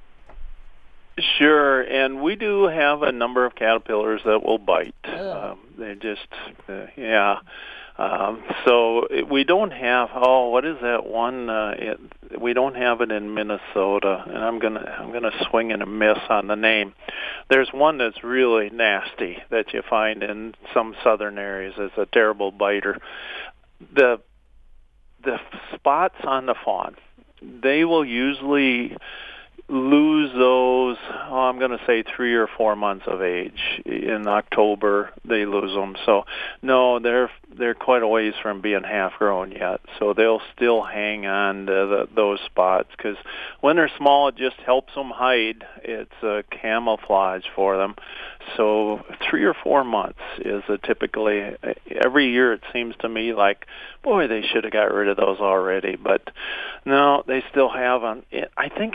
Sure, 1.38 1.82
and 1.82 2.20
we 2.20 2.34
do 2.34 2.64
have 2.64 3.04
a 3.04 3.12
number 3.12 3.46
of 3.46 3.54
caterpillars 3.54 4.22
that 4.24 4.42
will 4.42 4.58
bite. 4.58 4.96
Um, 5.04 5.60
they 5.78 5.94
just, 5.94 6.26
uh, 6.68 6.86
yeah. 6.96 7.38
Um, 7.96 8.42
so 8.64 9.06
we 9.30 9.44
don't 9.44 9.70
have. 9.70 10.08
Oh, 10.14 10.48
what 10.48 10.64
is 10.64 10.76
that 10.82 11.06
one? 11.06 11.48
Uh, 11.48 11.74
it, 11.78 12.40
we 12.40 12.52
don't 12.52 12.74
have 12.74 13.00
it 13.00 13.12
in 13.12 13.34
Minnesota, 13.34 14.24
and 14.26 14.38
I'm 14.38 14.58
gonna 14.58 14.80
I'm 14.80 15.12
gonna 15.12 15.30
swing 15.48 15.70
and 15.70 15.80
a 15.80 15.86
miss 15.86 16.18
on 16.28 16.48
the 16.48 16.56
name. 16.56 16.94
There's 17.48 17.68
one 17.72 17.98
that's 17.98 18.24
really 18.24 18.70
nasty 18.70 19.38
that 19.50 19.72
you 19.72 19.82
find 19.88 20.24
in 20.24 20.54
some 20.72 20.96
southern 21.04 21.38
areas. 21.38 21.74
It's 21.78 21.96
a 21.96 22.06
terrible 22.06 22.50
biter. 22.50 22.98
The 23.94 24.20
the 25.22 25.38
spots 25.74 26.16
on 26.24 26.46
the 26.46 26.56
fawn, 26.64 26.96
they 27.40 27.84
will 27.84 28.04
usually 28.04 28.96
lose 29.68 30.30
those 30.32 30.96
oh, 31.30 31.38
i'm 31.38 31.58
going 31.58 31.70
to 31.70 31.80
say 31.86 32.02
3 32.16 32.34
or 32.34 32.48
4 32.56 32.76
months 32.76 33.04
of 33.06 33.22
age 33.22 33.80
in 33.86 34.26
october 34.26 35.10
they 35.24 35.46
lose 35.46 35.74
them 35.74 35.96
so 36.04 36.24
no 36.62 36.98
they're 36.98 37.30
they're 37.56 37.74
quite 37.74 38.02
a 38.02 38.08
ways 38.08 38.34
from 38.42 38.60
being 38.60 38.82
half 38.82 39.12
grown 39.18 39.52
yet. 39.52 39.80
So 39.98 40.12
they'll 40.12 40.40
still 40.54 40.82
hang 40.82 41.26
on 41.26 41.66
to 41.66 41.72
the, 41.72 42.08
those 42.14 42.40
spots 42.46 42.88
cuz 42.98 43.16
when 43.60 43.76
they're 43.76 43.90
small 43.96 44.28
it 44.28 44.36
just 44.36 44.56
helps 44.60 44.94
them 44.94 45.10
hide. 45.10 45.64
It's 45.82 46.22
a 46.22 46.44
camouflage 46.50 47.44
for 47.54 47.76
them. 47.76 47.96
So 48.56 49.04
3 49.30 49.44
or 49.44 49.54
4 49.54 49.84
months 49.84 50.20
is 50.38 50.62
a 50.68 50.78
typically 50.78 51.56
every 51.90 52.30
year 52.30 52.52
it 52.52 52.62
seems 52.72 52.96
to 52.98 53.08
me 53.08 53.32
like 53.32 53.66
boy 54.02 54.26
they 54.26 54.42
should 54.42 54.64
have 54.64 54.72
got 54.72 54.92
rid 54.92 55.08
of 55.08 55.16
those 55.16 55.38
already. 55.40 55.96
But 55.96 56.30
no 56.84 57.22
they 57.26 57.42
still 57.50 57.70
have 57.70 58.02
them 58.02 58.22
i 58.56 58.68
think 58.68 58.94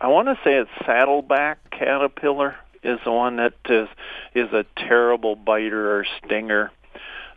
I 0.00 0.08
want 0.08 0.28
to 0.28 0.38
say 0.42 0.54
it's 0.54 0.70
saddleback 0.86 1.70
caterpillar 1.70 2.56
is 2.82 2.98
the 3.04 3.12
one 3.12 3.36
that 3.36 3.52
is 3.68 3.88
is 4.34 4.52
a 4.52 4.64
terrible 4.76 5.36
biter 5.36 5.98
or 5.98 6.06
stinger, 6.24 6.70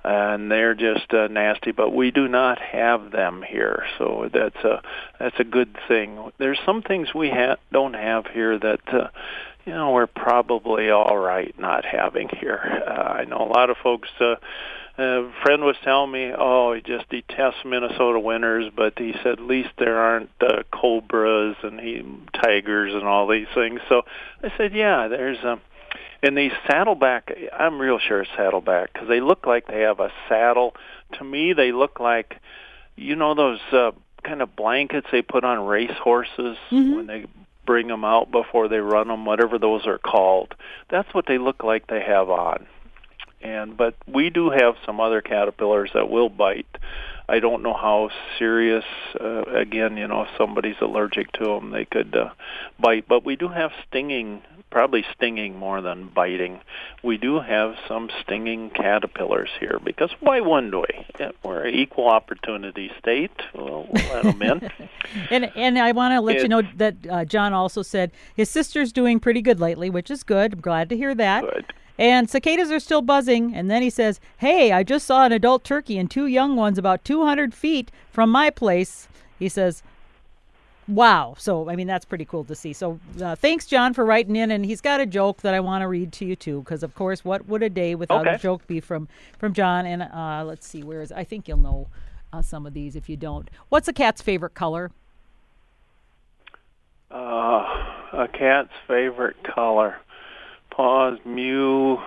and 0.04 0.50
they're 0.50 0.74
just 0.74 1.14
uh, 1.14 1.28
nasty. 1.28 1.72
But 1.72 1.94
we 1.94 2.12
do 2.12 2.28
not 2.28 2.60
have 2.60 3.12
them 3.12 3.44
here, 3.46 3.86
so 3.98 4.30
that's 4.34 4.64
a 4.64 4.82
that's 5.20 5.40
a 5.40 5.44
good 5.44 5.76
thing. 5.88 6.32
There's 6.38 6.60
some 6.66 6.82
things 6.82 7.14
we 7.14 7.30
ha- 7.30 7.58
don't 7.72 7.96
have 7.96 8.28
here 8.28 8.58
that. 8.58 8.94
Uh, 8.94 9.08
you 9.66 9.72
know, 9.72 9.92
we're 9.92 10.08
probably 10.08 10.90
all 10.90 11.18
right 11.18 11.58
not 11.58 11.86
having 11.86 12.28
here. 12.28 12.84
Uh, 12.86 12.92
I 12.92 13.24
know 13.24 13.38
a 13.38 13.48
lot 13.48 13.70
of 13.70 13.78
folks 13.78 14.10
uh, 14.20 14.36
a 14.98 15.32
friend 15.42 15.64
was 15.64 15.76
telling 15.84 16.12
me, 16.12 16.32
oh, 16.38 16.74
he 16.74 16.82
just 16.82 17.10
detests 17.10 17.66
Minnesota 17.66 18.20
winters, 18.20 18.72
but 18.76 18.94
he 18.98 19.14
said 19.24 19.34
at 19.34 19.42
least 19.42 19.70
there 19.78 19.98
aren't 19.98 20.30
uh, 20.40 20.64
cobras 20.72 21.56
and 21.64 21.80
he 21.80 22.04
tigers 22.34 22.94
and 22.94 23.04
all 23.04 23.28
these 23.28 23.48
things. 23.56 23.80
So 23.90 24.04
I 24.44 24.52
said, 24.56 24.74
yeah, 24.74 25.08
there's 25.08 25.38
um, 25.44 25.62
and 26.22 26.38
these 26.38 26.52
saddleback. 26.68 27.32
I'm 27.52 27.80
real 27.80 28.00
sure 28.00 28.22
it's 28.22 28.32
saddleback 28.38 28.94
because 28.94 29.08
they 29.08 29.20
look 29.20 29.46
like 29.48 29.68
they 29.68 29.82
have 29.82 30.00
a 30.00 30.12
saddle. 30.30 30.76
To 31.18 31.24
me, 31.24 31.54
they 31.54 31.72
look 31.72 32.00
like, 32.00 32.38
you 32.96 33.16
know, 33.16 33.34
those 33.34 33.60
uh, 33.72 33.92
kind 34.24 34.42
of 34.42 34.56
blankets 34.56 35.08
they 35.12 35.22
put 35.22 35.44
on 35.44 35.66
race 35.66 35.98
horses 36.02 36.58
Mhm. 36.72 36.96
when 36.96 37.08
they 37.08 37.26
bring 37.66 37.88
them 37.88 38.06
out 38.06 38.30
before 38.30 38.68
they 38.68 38.80
run 38.80 39.08
them, 39.08 39.26
whatever 39.26 39.58
those 39.58 39.88
are 39.88 39.98
called. 39.98 40.54
That's 40.90 41.12
what 41.14 41.26
they 41.26 41.38
look 41.38 41.64
like 41.64 41.88
they 41.88 42.02
have 42.02 42.30
on 42.30 42.68
and 43.44 43.78
but 43.78 43.96
we 44.08 44.30
do 44.30 44.50
have 44.50 44.76
some 44.86 45.00
other 45.00 45.22
caterpillars 45.22 45.92
that 45.94 46.10
will 46.10 46.30
bite. 46.30 46.78
I 47.28 47.40
don't 47.40 47.64
know 47.64 47.74
how 47.74 48.10
serious. 48.38 48.84
Uh, 49.20 49.44
again, 49.44 49.96
you 49.98 50.08
know, 50.08 50.24
if 50.24 50.30
somebody's 50.38 50.76
allergic 50.82 51.32
to 51.34 51.46
them, 51.46 51.72
they 51.72 51.86
could 51.86 52.16
uh, 52.16 52.30
bite. 52.80 53.08
But 53.08 53.26
we 53.26 53.38
do 53.38 53.48
have 53.48 53.72
stinging, 53.88 54.42
probably 54.70 55.06
stinging 55.16 55.58
more 55.58 55.82
than 55.82 56.10
biting. 56.14 56.60
We 57.02 57.18
do 57.18 57.40
have 57.40 57.76
some 57.88 58.10
stinging 58.22 58.72
caterpillars 58.72 59.50
here 59.60 59.80
because 59.84 60.12
why 60.20 60.42
wouldn't 60.42 60.76
we? 60.76 61.06
Yeah, 61.18 61.32
We're 61.44 61.68
an 61.68 61.76
equal 61.76 62.10
opportunity 62.10 62.92
state. 63.00 63.32
We'll 63.56 63.88
let 63.94 64.24
them 64.24 64.42
in. 64.42 64.70
And 65.30 65.52
and 65.56 65.78
I 65.78 65.92
want 65.92 66.14
to 66.14 66.22
let 66.22 66.42
you 66.42 66.48
know 66.48 66.64
that 66.78 66.96
uh, 67.10 67.26
John 67.26 67.54
also 67.54 67.82
said 67.82 68.12
his 68.36 68.50
sister's 68.50 68.92
doing 68.92 69.20
pretty 69.20 69.42
good 69.42 69.60
lately, 69.60 69.90
which 69.90 70.10
is 70.10 70.24
good. 70.24 70.54
I'm 70.54 70.62
glad 70.62 70.90
to 70.90 70.98
hear 70.98 71.14
that. 71.14 71.44
Good. 71.44 71.74
And 71.98 72.30
cicadas 72.30 72.72
are 72.72 72.80
still 72.80 73.02
buzzing. 73.02 73.54
And 73.54 73.70
then 73.70 73.82
he 73.82 73.90
says, 73.90 74.20
"Hey, 74.38 74.72
I 74.72 74.84
just 74.84 75.06
saw 75.06 75.26
an 75.26 75.32
adult 75.32 75.64
turkey 75.64 75.98
and 75.98 76.10
two 76.10 76.26
young 76.26 76.56
ones 76.56 76.78
about 76.78 77.06
200 77.06 77.54
feet 77.54 77.92
from 78.12 78.30
my 78.30 78.50
place." 78.50 79.08
He 79.38 79.48
says, 79.48 79.84
"Wow!" 80.88 81.36
So 81.38 81.70
I 81.70 81.76
mean, 81.76 81.88
that's 81.88 82.06
pretty 82.06 82.26
cool 82.26 82.44
to 82.46 82.56
see. 82.56 82.74
So 82.74 83.00
uh, 83.22 83.36
thanks, 83.36 83.68
John, 83.68 83.94
for 83.94 84.06
writing 84.06 84.36
in. 84.36 84.50
And 84.50 84.66
he's 84.66 84.82
got 84.82 85.02
a 85.02 85.06
joke 85.06 85.42
that 85.42 85.54
I 85.54 85.60
want 85.60 85.84
to 85.84 85.88
read 85.88 86.12
to 86.14 86.26
you 86.26 86.36
too, 86.36 86.62
because 86.62 86.82
of 86.82 86.96
course, 86.96 87.24
what 87.24 87.48
would 87.48 87.62
a 87.62 87.70
day 87.70 87.94
without 87.94 88.28
a 88.28 88.38
joke 88.38 88.66
be 88.66 88.80
from 88.80 89.08
from 89.38 89.54
John? 89.54 89.86
And 89.86 90.04
uh, 90.04 90.44
let's 90.46 90.68
see, 90.68 90.84
where 90.84 91.02
is? 91.02 91.12
I 91.12 91.24
think 91.24 91.48
you'll 91.48 91.58
know 91.58 91.88
uh, 92.34 92.42
some 92.42 92.66
of 92.66 92.74
these 92.74 92.96
if 92.96 93.08
you 93.08 93.16
don't. 93.16 93.50
What's 93.70 93.88
a 93.88 93.94
cat's 93.94 94.22
favorite 94.22 94.56
color? 94.56 94.92
Uh, 97.12 97.64
a 98.14 98.28
cat's 98.34 98.74
favorite 98.88 99.38
color. 99.44 99.98
Paws 100.74 101.20
mew, 101.24 102.02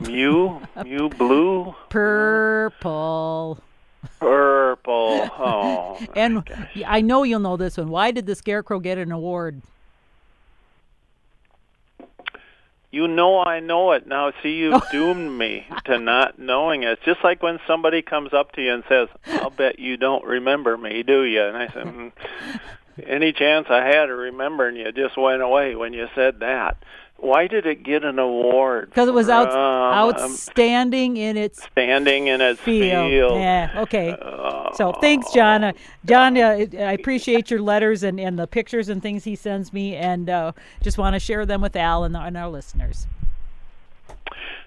mew, 0.00 0.60
mew 0.84 1.08
blue, 1.08 1.74
Purple. 1.88 3.58
purple. 4.20 5.30
Oh, 5.38 5.98
And 6.16 6.44
I 6.86 7.00
know 7.00 7.22
you'll 7.22 7.40
know 7.40 7.56
this 7.56 7.78
one. 7.78 7.88
Why 7.88 8.10
did 8.10 8.26
the 8.26 8.34
scarecrow 8.34 8.80
get 8.80 8.98
an 8.98 9.12
award? 9.12 9.62
you 12.90 13.08
know 13.08 13.42
I 13.42 13.60
know 13.60 13.92
it 13.92 14.06
now. 14.06 14.32
See, 14.42 14.56
you've 14.56 14.82
doomed 14.92 15.38
me 15.38 15.66
to 15.86 15.98
not 15.98 16.38
knowing 16.38 16.82
it. 16.82 16.90
It's 16.90 17.04
just 17.06 17.24
like 17.24 17.42
when 17.42 17.58
somebody 17.66 18.02
comes 18.02 18.34
up 18.34 18.52
to 18.52 18.62
you 18.62 18.74
and 18.74 18.84
says, 18.86 19.08
"I'll 19.26 19.48
bet 19.48 19.78
you 19.78 19.96
don't 19.96 20.24
remember 20.26 20.76
me, 20.76 21.02
do 21.02 21.22
you?" 21.22 21.42
And 21.42 21.56
I 21.56 21.68
said. 21.68 21.86
Mm, 21.86 22.12
any 23.06 23.32
chance 23.32 23.68
I 23.70 23.82
had 23.86 24.10
of 24.10 24.18
remembering 24.18 24.76
you 24.76 24.92
just 24.92 25.16
went 25.16 25.40
away 25.40 25.74
when 25.74 25.94
you 25.94 26.08
said 26.14 26.40
that. 26.40 26.76
Why 27.22 27.46
did 27.46 27.66
it 27.66 27.84
get 27.84 28.04
an 28.04 28.18
award? 28.18 28.90
Because 28.90 29.06
it 29.06 29.14
was 29.14 29.28
out, 29.28 29.52
um, 29.52 29.56
outstanding 29.56 31.16
in 31.16 31.36
its 31.36 31.62
standing 31.62 32.26
in 32.26 32.40
its 32.40 32.60
field. 32.60 33.10
field. 33.12 33.38
Yeah. 33.38 33.70
Okay. 33.76 34.10
Oh. 34.10 34.70
So 34.74 34.92
thanks, 34.94 35.32
John. 35.32 35.62
Uh, 35.62 35.72
John, 36.04 36.36
uh, 36.36 36.66
I 36.78 36.92
appreciate 36.92 37.48
your 37.48 37.62
letters 37.62 38.02
and, 38.02 38.18
and 38.18 38.36
the 38.36 38.48
pictures 38.48 38.88
and 38.88 39.00
things 39.00 39.22
he 39.22 39.36
sends 39.36 39.72
me, 39.72 39.94
and 39.94 40.28
uh, 40.28 40.50
just 40.82 40.98
want 40.98 41.14
to 41.14 41.20
share 41.20 41.46
them 41.46 41.60
with 41.60 41.76
Al 41.76 42.02
and, 42.02 42.16
and 42.16 42.36
our 42.36 42.48
listeners. 42.48 43.06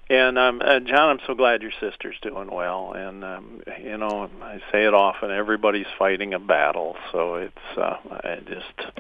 And 0.07 0.37
um, 0.37 0.61
uh, 0.63 0.79
John, 0.81 1.09
I'm 1.09 1.19
so 1.25 1.33
glad 1.33 1.63
your 1.63 1.71
sister's 1.79 2.15
doing 2.21 2.51
well. 2.51 2.93
And 2.93 3.23
um, 3.23 3.61
you 3.81 3.97
know, 3.97 4.29
I 4.41 4.59
say 4.71 4.85
it 4.85 4.93
often: 4.93 5.31
everybody's 5.31 5.87
fighting 5.97 6.33
a 6.33 6.39
battle. 6.39 6.95
So 7.11 7.35
it's 7.35 7.77
uh, 7.77 7.97
I 8.11 8.39
just 8.47 8.91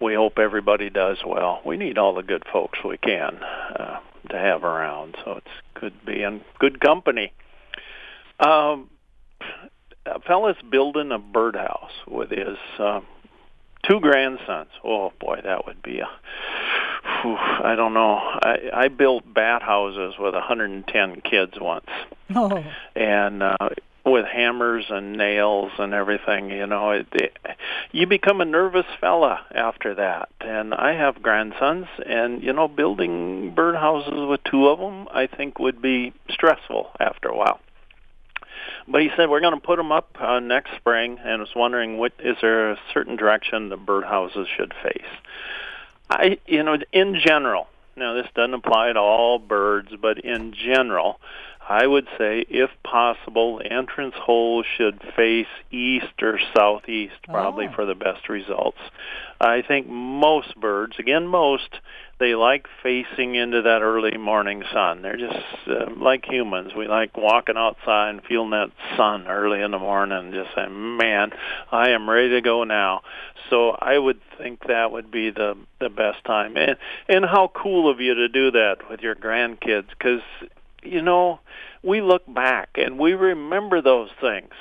we 0.00 0.14
hope 0.14 0.38
everybody 0.38 0.88
does 0.88 1.18
well. 1.26 1.60
We 1.64 1.76
need 1.76 1.98
all 1.98 2.14
the 2.14 2.22
good 2.22 2.44
folks 2.50 2.78
we 2.82 2.96
can 2.96 3.36
uh, 3.36 4.00
to 4.30 4.38
have 4.38 4.64
around. 4.64 5.16
So 5.24 5.32
it's 5.32 5.80
good 5.80 5.94
being 6.06 6.40
good 6.58 6.80
company. 6.80 7.32
Um, 8.38 8.88
a 10.06 10.20
fella's 10.20 10.56
building 10.70 11.12
a 11.12 11.18
birdhouse 11.18 11.92
with 12.08 12.30
his 12.30 12.56
uh, 12.78 13.00
two 13.86 14.00
grandsons. 14.00 14.70
Oh 14.82 15.12
boy, 15.20 15.40
that 15.44 15.66
would 15.66 15.82
be 15.82 15.98
a 15.98 16.08
Whew, 17.22 17.36
I 17.36 17.74
don't 17.76 17.94
know. 17.94 18.14
I, 18.16 18.58
I 18.72 18.88
built 18.88 19.24
bat 19.32 19.62
houses 19.62 20.14
with 20.18 20.34
110 20.34 21.20
kids 21.22 21.54
once, 21.60 21.86
Oh, 22.34 22.64
and 22.94 23.42
uh, 23.42 23.56
with 24.06 24.24
hammers 24.24 24.86
and 24.88 25.16
nails 25.16 25.72
and 25.78 25.92
everything. 25.92 26.50
You 26.50 26.66
know, 26.66 26.90
it, 26.92 27.06
it, 27.12 27.36
you 27.92 28.06
become 28.06 28.40
a 28.40 28.44
nervous 28.44 28.86
fella 29.00 29.40
after 29.54 29.94
that. 29.96 30.30
And 30.40 30.72
I 30.72 30.94
have 30.94 31.22
grandsons, 31.22 31.86
and 32.06 32.42
you 32.42 32.52
know, 32.52 32.68
building 32.68 33.54
birdhouses 33.54 34.28
with 34.28 34.42
two 34.44 34.68
of 34.68 34.78
them, 34.78 35.06
I 35.12 35.26
think 35.26 35.58
would 35.58 35.82
be 35.82 36.12
stressful 36.30 36.90
after 36.98 37.28
a 37.28 37.36
while. 37.36 37.60
but 38.88 39.02
he 39.02 39.10
said 39.16 39.28
we're 39.28 39.40
going 39.40 39.54
to 39.54 39.66
put 39.66 39.76
them 39.76 39.92
up 39.92 40.16
uh, 40.20 40.40
next 40.40 40.70
spring, 40.76 41.18
and 41.22 41.40
was 41.40 41.50
wondering 41.54 41.98
what 41.98 42.12
is 42.20 42.36
there 42.40 42.70
a 42.70 42.78
certain 42.94 43.16
direction 43.16 43.68
the 43.68 43.76
birdhouses 43.76 44.46
should 44.56 44.72
face. 44.82 45.02
I, 46.10 46.38
you 46.46 46.62
know, 46.62 46.76
in 46.92 47.20
general, 47.24 47.68
now 47.96 48.14
this 48.14 48.26
doesn't 48.34 48.54
apply 48.54 48.92
to 48.92 48.98
all 48.98 49.38
birds, 49.38 49.90
but 50.00 50.18
in 50.18 50.52
general, 50.52 51.20
I 51.70 51.86
would 51.86 52.08
say, 52.18 52.44
if 52.50 52.68
possible, 52.82 53.58
the 53.58 53.72
entrance 53.72 54.16
hole 54.16 54.64
should 54.76 55.00
face 55.14 55.46
east 55.70 56.20
or 56.20 56.40
southeast, 56.52 57.14
probably 57.28 57.68
Oh. 57.68 57.72
for 57.72 57.86
the 57.86 57.94
best 57.94 58.28
results. 58.28 58.80
I 59.40 59.62
think 59.62 59.86
most 59.86 60.56
birds, 60.56 60.98
again, 60.98 61.28
most, 61.28 61.78
they 62.18 62.34
like 62.34 62.66
facing 62.82 63.36
into 63.36 63.62
that 63.62 63.82
early 63.82 64.18
morning 64.18 64.64
sun. 64.72 65.02
They're 65.02 65.16
just 65.16 65.38
uh, 65.68 65.86
like 65.96 66.24
humans. 66.26 66.74
We 66.74 66.88
like 66.88 67.16
walking 67.16 67.56
outside 67.56 68.10
and 68.10 68.24
feeling 68.24 68.50
that 68.50 68.72
sun 68.96 69.28
early 69.28 69.60
in 69.62 69.70
the 69.70 69.78
morning 69.78 70.18
and 70.18 70.34
just 70.34 70.50
saying, 70.56 70.96
man, 70.96 71.30
I 71.70 71.90
am 71.90 72.10
ready 72.10 72.30
to 72.30 72.40
go 72.40 72.64
now. 72.64 73.02
So 73.48 73.70
I 73.70 73.96
would 73.96 74.20
think 74.38 74.66
that 74.66 74.90
would 74.90 75.10
be 75.12 75.30
the 75.30 75.56
the 75.78 75.88
best 75.88 76.24
time. 76.24 76.56
And 76.56 76.76
and 77.08 77.24
how 77.24 77.46
cool 77.54 77.88
of 77.88 78.00
you 78.00 78.14
to 78.14 78.28
do 78.28 78.50
that 78.50 78.90
with 78.90 79.00
your 79.02 79.14
grandkids 79.14 79.88
cuz 80.00 80.20
you 80.82 81.02
know, 81.02 81.40
we 81.82 82.00
look 82.00 82.22
back 82.32 82.70
and 82.74 82.98
we 82.98 83.12
remember 83.14 83.82
those 83.82 84.10
things. 84.20 84.52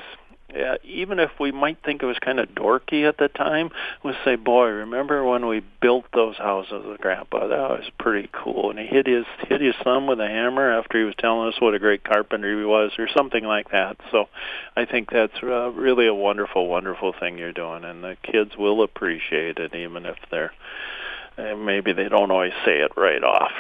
Yeah, 0.54 0.78
even 0.84 1.20
if 1.20 1.30
we 1.40 1.52
might 1.52 1.78
think 1.86 2.02
it 2.02 2.08
was 2.08 2.18
kind 2.18 2.40
of 2.40 2.50
dorky 2.50 3.08
at 3.08 3.20
the 3.20 3.28
time, 3.28 3.70
we 4.04 4.14
say, 4.26 4.36
"Boy, 4.36 4.70
remember 4.70 5.24
when 5.24 5.46
we 5.46 5.62
built 5.80 6.06
those 6.12 6.38
houses 6.38 6.88
with 6.88 7.00
Grandpa? 7.00 7.48
That 7.48 7.70
was 7.70 7.90
pretty 8.00 8.30
cool." 8.32 8.72
And 8.72 8.80
he 8.80 8.88
hit 8.88 9.06
his 9.06 9.26
hit 9.48 9.62
his 9.62 9.76
thumb 9.84 10.08
with 10.08 10.20
a 10.20 10.28
hammer 10.28 10.72
after 10.72 10.98
he 10.98 11.04
was 11.04 11.14
telling 11.20 11.50
us 11.50 11.62
what 11.62 11.76
a 11.76 11.80
great 11.80 12.04
carpenter 12.04 12.58
he 12.58 12.66
was, 12.66 12.94
or 12.98 13.08
something 13.16 13.44
like 13.44 13.70
that. 13.70 13.98
So, 14.10 14.28
I 14.76 14.86
think 14.86 15.12
that's 15.12 15.38
uh, 15.44 15.70
really 15.70 16.08
a 16.08 16.16
wonderful, 16.16 16.66
wonderful 16.66 17.14
thing 17.14 17.38
you're 17.38 17.54
doing, 17.54 17.84
and 17.84 18.04
the 18.04 18.18
kids 18.24 18.58
will 18.58 18.82
appreciate 18.82 19.60
it, 19.60 19.76
even 19.76 20.08
if 20.08 20.18
they're 20.32 20.54
uh, 21.38 21.56
maybe 21.56 21.94
they 21.94 22.10
don't 22.10 22.32
always 22.32 22.54
say 22.66 22.80
it 22.80 22.92
right 22.98 23.24
off. 23.24 23.52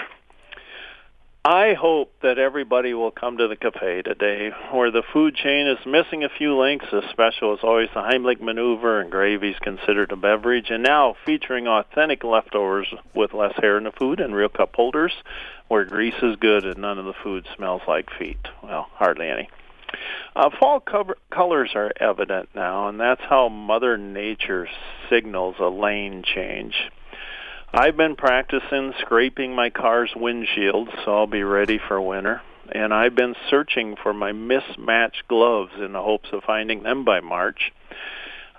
I 1.45 1.73
hope 1.73 2.11
that 2.21 2.37
everybody 2.37 2.93
will 2.93 3.11
come 3.11 3.37
to 3.37 3.47
the 3.47 3.55
cafe 3.55 4.01
today 4.01 4.51
where 4.73 4.91
the 4.91 5.03
food 5.13 5.35
chain 5.35 5.67
is 5.67 5.85
missing 5.85 6.25
a 6.25 6.29
few 6.37 6.59
links. 6.59 6.85
The 6.91 7.01
special 7.11 7.53
is 7.53 7.61
always 7.63 7.87
the 7.93 8.01
Heimlich 8.01 8.41
maneuver 8.41 8.99
and 8.99 9.09
gravy 9.09 9.51
is 9.51 9.59
considered 9.59 10.11
a 10.11 10.17
beverage. 10.17 10.69
And 10.69 10.83
now 10.83 11.15
featuring 11.25 11.65
authentic 11.65 12.25
leftovers 12.25 12.93
with 13.15 13.33
less 13.33 13.53
hair 13.55 13.77
in 13.77 13.85
the 13.85 13.93
food 13.93 14.19
and 14.19 14.35
real 14.35 14.49
cup 14.49 14.75
holders 14.75 15.13
where 15.69 15.85
grease 15.85 16.21
is 16.21 16.35
good 16.35 16.65
and 16.65 16.79
none 16.79 16.99
of 16.99 17.05
the 17.05 17.13
food 17.23 17.47
smells 17.55 17.83
like 17.87 18.09
feet. 18.19 18.45
Well, 18.61 18.89
hardly 18.95 19.29
any. 19.29 19.49
Uh, 20.35 20.49
fall 20.59 20.81
cover- 20.81 21.17
colors 21.31 21.71
are 21.73 21.91
evident 22.01 22.49
now, 22.53 22.89
and 22.89 22.99
that's 22.99 23.21
how 23.21 23.47
Mother 23.47 23.97
Nature 23.97 24.67
signals 25.09 25.55
a 25.59 25.69
lane 25.69 26.21
change. 26.21 26.75
I've 27.71 27.95
been 27.95 28.15
practicing 28.15 28.93
scraping 28.99 29.53
my 29.53 29.69
car's 29.69 30.11
windshield, 30.15 30.89
so 31.05 31.15
I'll 31.15 31.27
be 31.27 31.43
ready 31.43 31.77
for 31.87 32.01
winter. 32.01 32.41
And 32.71 32.91
I've 32.93 33.13
been 33.13 33.35
searching 33.49 33.95
for 34.01 34.11
my 34.11 34.31
mismatched 34.31 35.27
gloves 35.27 35.73
in 35.79 35.93
the 35.93 36.01
hopes 36.01 36.29
of 36.31 36.43
finding 36.43 36.81
them 36.81 37.05
by 37.05 37.19
March. 37.19 37.71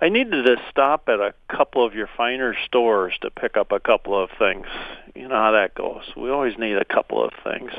I 0.01 0.11
needed 0.11 0.45
to 0.45 0.57
stop 0.71 1.09
at 1.09 1.19
a 1.19 1.35
couple 1.49 1.85
of 1.85 1.95
your 1.95 2.09
finer 2.17 2.55
stores 2.67 3.13
to 3.23 3.31
pick 3.31 3.57
up 3.57 3.73
a 3.73 3.81
couple 3.81 4.21
of 4.21 4.31
things. 4.39 4.67
You 5.15 5.27
know 5.29 5.35
how 5.35 5.53
that 5.53 5.75
goes. 5.75 6.05
We 6.17 6.31
always 6.31 6.57
need 6.57 6.77
a 6.77 6.85
couple 6.85 7.23
of 7.23 7.33
things. 7.45 7.73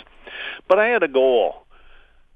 But 0.68 0.80
I 0.80 0.88
had 0.88 1.02
a 1.02 1.08
goal. 1.08 1.66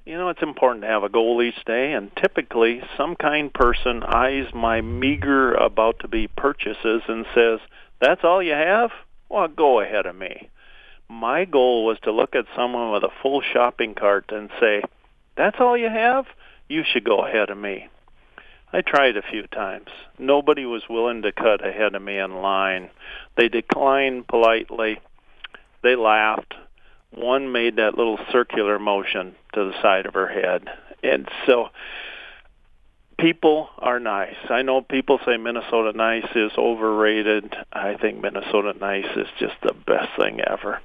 You 0.05 0.15
know, 0.15 0.29
it's 0.29 0.41
important 0.41 0.83
to 0.83 0.89
have 0.89 1.03
a 1.03 1.09
goal 1.09 1.41
each 1.41 1.65
day, 1.65 1.93
and 1.93 2.15
typically 2.15 2.81
some 2.95 3.15
kind 3.15 3.53
person 3.53 4.03
eyes 4.03 4.53
my 4.53 4.79
meager 4.79 5.53
about 5.53 5.99
to 5.99 6.07
be 6.07 6.27
purchases 6.27 7.01
and 7.07 7.25
says, 7.35 7.59
that's 7.99 8.23
all 8.23 8.41
you 8.41 8.53
have? 8.53 8.91
Well, 9.29 9.47
go 9.47 9.81
ahead 9.81 10.05
of 10.05 10.15
me. 10.15 10.49
My 11.09 11.45
goal 11.45 11.85
was 11.85 11.97
to 12.03 12.11
look 12.11 12.35
at 12.35 12.45
someone 12.55 12.91
with 12.91 13.03
a 13.03 13.13
full 13.21 13.41
shopping 13.41 13.95
cart 13.95 14.25
and 14.29 14.49
say, 14.59 14.81
that's 15.37 15.57
all 15.59 15.77
you 15.77 15.89
have? 15.89 16.25
You 16.67 16.83
should 16.83 17.03
go 17.03 17.25
ahead 17.25 17.49
of 17.49 17.57
me. 17.57 17.89
I 18.73 18.81
tried 18.81 19.15
a 19.15 19.21
few 19.21 19.43
times. 19.47 19.87
Nobody 20.17 20.65
was 20.65 20.83
willing 20.89 21.21
to 21.21 21.31
cut 21.31 21.65
ahead 21.65 21.95
of 21.95 22.01
me 22.01 22.17
in 22.17 22.41
line. 22.41 22.89
They 23.37 23.47
declined 23.47 24.27
politely. 24.27 24.99
They 25.83 25.95
laughed. 25.95 26.55
One 27.11 27.51
made 27.51 27.77
that 27.77 27.97
little 27.97 28.19
circular 28.31 28.79
motion 28.79 29.35
to 29.53 29.65
the 29.65 29.81
side 29.81 30.05
of 30.05 30.15
her 30.15 30.27
head. 30.27 30.67
And 31.03 31.29
so 31.45 31.69
people 33.25 33.69
are 33.79 33.99
nice. 33.99 34.35
I 34.51 34.61
know 34.61 34.81
people 34.81 35.19
say 35.25 35.35
Minnesota 35.35 35.97
nice 35.97 36.27
is 36.35 36.51
overrated. 36.59 37.55
I 37.73 37.95
think 37.95 38.21
Minnesota 38.21 38.77
nice 38.79 39.17
is 39.17 39.25
just 39.39 39.55
the 39.63 39.73
best 39.73 40.09
thing 40.15 40.41
ever. 40.41 40.79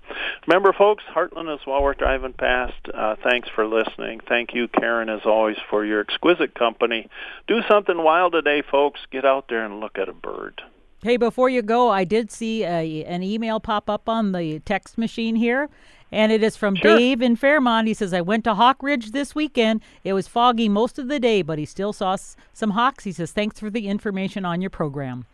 Remember, 0.46 0.72
folks, 0.72 1.04
Hartland 1.14 1.54
is 1.54 1.60
while 1.66 1.82
we're 1.82 1.92
driving 1.92 2.32
past. 2.32 2.78
Uh, 2.94 3.16
thanks 3.22 3.50
for 3.54 3.66
listening. 3.66 4.20
Thank 4.26 4.54
you, 4.54 4.68
Karen, 4.68 5.10
as 5.10 5.26
always, 5.26 5.58
for 5.68 5.84
your 5.84 6.00
exquisite 6.00 6.54
company. 6.54 7.10
Do 7.46 7.60
something 7.68 8.02
wild 8.02 8.32
today, 8.32 8.62
folks. 8.62 9.00
Get 9.10 9.26
out 9.26 9.44
there 9.50 9.66
and 9.66 9.78
look 9.80 9.98
at 9.98 10.08
a 10.08 10.14
bird. 10.14 10.62
Hey, 11.02 11.18
before 11.18 11.50
you 11.50 11.60
go, 11.60 11.90
I 11.90 12.04
did 12.04 12.30
see 12.30 12.64
a, 12.64 13.04
an 13.04 13.22
email 13.22 13.60
pop 13.60 13.90
up 13.90 14.08
on 14.08 14.32
the 14.32 14.60
text 14.60 14.96
machine 14.96 15.36
here, 15.36 15.68
and 16.12 16.32
it 16.32 16.42
is 16.42 16.56
from 16.56 16.74
Sure. 16.76 16.96
Dave 16.96 17.22
in 17.22 17.36
Fairmont. 17.36 17.86
He 17.88 17.94
says, 17.94 18.12
I 18.12 18.20
went 18.20 18.44
to 18.44 18.54
Hawk 18.54 18.82
Ridge 18.82 19.12
this 19.12 19.34
weekend. 19.34 19.80
It 20.04 20.12
was 20.12 20.26
foggy 20.28 20.68
most 20.68 20.98
of 20.98 21.08
the 21.08 21.20
day, 21.20 21.42
but 21.42 21.58
he 21.58 21.64
still 21.64 21.92
saw 21.92 22.14
s- 22.14 22.36
some 22.52 22.70
hawks. 22.70 23.04
He 23.04 23.12
says, 23.12 23.32
Thanks 23.32 23.60
for 23.60 23.70
the 23.70 23.88
information 23.88 24.44
on 24.44 24.60
your 24.60 24.70
program. 24.70 25.26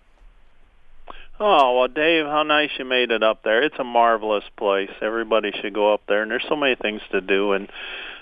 Oh, 1.38 1.78
well, 1.78 1.88
Dave, 1.88 2.24
how 2.24 2.44
nice 2.44 2.70
you 2.78 2.86
made 2.86 3.10
it 3.10 3.22
up 3.22 3.42
there. 3.42 3.62
It's 3.62 3.78
a 3.78 3.84
marvelous 3.84 4.44
place. 4.56 4.90
Everybody 5.02 5.52
should 5.60 5.74
go 5.74 5.92
up 5.92 6.00
there, 6.08 6.22
and 6.22 6.30
there's 6.30 6.46
so 6.48 6.56
many 6.56 6.76
things 6.76 7.02
to 7.12 7.20
do 7.20 7.52
in 7.52 7.68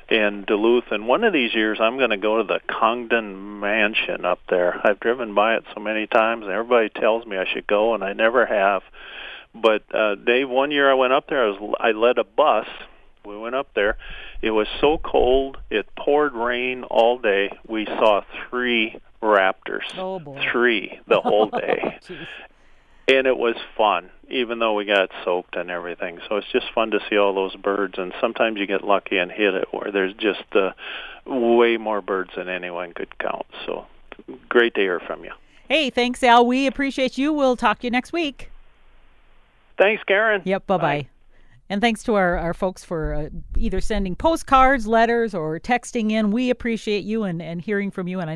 in 0.06 0.44
Duluth. 0.46 0.90
And 0.90 1.08
one 1.08 1.24
of 1.24 1.32
these 1.32 1.54
years, 1.54 1.78
I'm 1.80 1.96
going 1.96 2.10
to 2.10 2.18
go 2.18 2.38
to 2.38 2.44
the 2.44 2.60
Congdon 2.68 3.60
Mansion 3.60 4.24
up 4.26 4.40
there. 4.50 4.78
I've 4.84 5.00
driven 5.00 5.34
by 5.34 5.54
it 5.56 5.64
so 5.74 5.80
many 5.80 6.06
times, 6.06 6.42
and 6.44 6.52
everybody 6.52 6.88
tells 6.90 7.24
me 7.24 7.38
I 7.38 7.46
should 7.46 7.66
go, 7.66 7.94
and 7.94 8.04
I 8.04 8.12
never 8.12 8.44
have. 8.44 8.82
But 9.54 9.84
uh, 9.94 10.16
Dave, 10.16 10.48
one 10.48 10.70
year 10.70 10.90
I 10.90 10.94
went 10.94 11.12
up 11.12 11.28
there. 11.28 11.44
I 11.44 11.50
was 11.50 11.74
I 11.80 11.90
led 11.92 12.18
a 12.18 12.24
bus. 12.24 12.66
We 13.24 13.38
went 13.38 13.54
up 13.54 13.68
there. 13.74 13.96
It 14.42 14.50
was 14.50 14.66
so 14.80 14.98
cold. 14.98 15.56
It 15.70 15.86
poured 15.96 16.34
rain 16.34 16.84
all 16.84 17.18
day. 17.18 17.50
We 17.66 17.86
saw 17.86 18.22
three 18.50 19.00
raptors. 19.22 19.96
Oh, 19.96 20.18
boy. 20.18 20.46
Three 20.52 21.00
the 21.06 21.20
whole 21.20 21.46
day 21.50 22.00
and 23.08 23.26
it 23.26 23.36
was 23.36 23.56
fun, 23.76 24.10
even 24.30 24.58
though 24.58 24.74
we 24.74 24.84
got 24.84 25.10
soaked 25.24 25.56
and 25.56 25.70
everything. 25.70 26.20
So 26.28 26.36
it's 26.36 26.50
just 26.50 26.66
fun 26.74 26.90
to 26.92 27.00
see 27.10 27.16
all 27.16 27.34
those 27.34 27.54
birds, 27.56 27.94
and 27.98 28.12
sometimes 28.20 28.58
you 28.58 28.66
get 28.66 28.82
lucky 28.82 29.18
and 29.18 29.30
hit 29.30 29.54
it 29.54 29.68
where 29.72 29.92
there's 29.92 30.14
just 30.14 30.44
uh, 30.54 30.72
way 31.26 31.76
more 31.76 32.00
birds 32.00 32.30
than 32.36 32.48
anyone 32.48 32.92
could 32.92 33.18
count. 33.18 33.46
So 33.66 33.86
great 34.48 34.74
to 34.74 34.80
hear 34.80 35.00
from 35.00 35.24
you. 35.24 35.32
Hey, 35.68 35.90
thanks, 35.90 36.22
Al. 36.22 36.46
We 36.46 36.66
appreciate 36.66 37.18
you. 37.18 37.32
We'll 37.32 37.56
talk 37.56 37.80
to 37.80 37.86
you 37.86 37.90
next 37.90 38.12
week. 38.12 38.50
Thanks, 39.78 40.02
Karen. 40.04 40.42
Yep, 40.44 40.66
bye 40.66 40.76
bye. 40.78 41.08
And 41.68 41.80
thanks 41.80 42.02
to 42.04 42.14
our, 42.14 42.38
our 42.38 42.54
folks 42.54 42.84
for 42.84 43.14
uh, 43.14 43.28
either 43.56 43.80
sending 43.80 44.16
postcards, 44.16 44.86
letters, 44.86 45.34
or 45.34 45.58
texting 45.58 46.10
in. 46.12 46.30
We 46.30 46.50
appreciate 46.50 47.04
you 47.04 47.24
and, 47.24 47.40
and 47.42 47.60
hearing 47.60 47.90
from 47.90 48.08
you. 48.08 48.20
And 48.20 48.30
I 48.30 48.32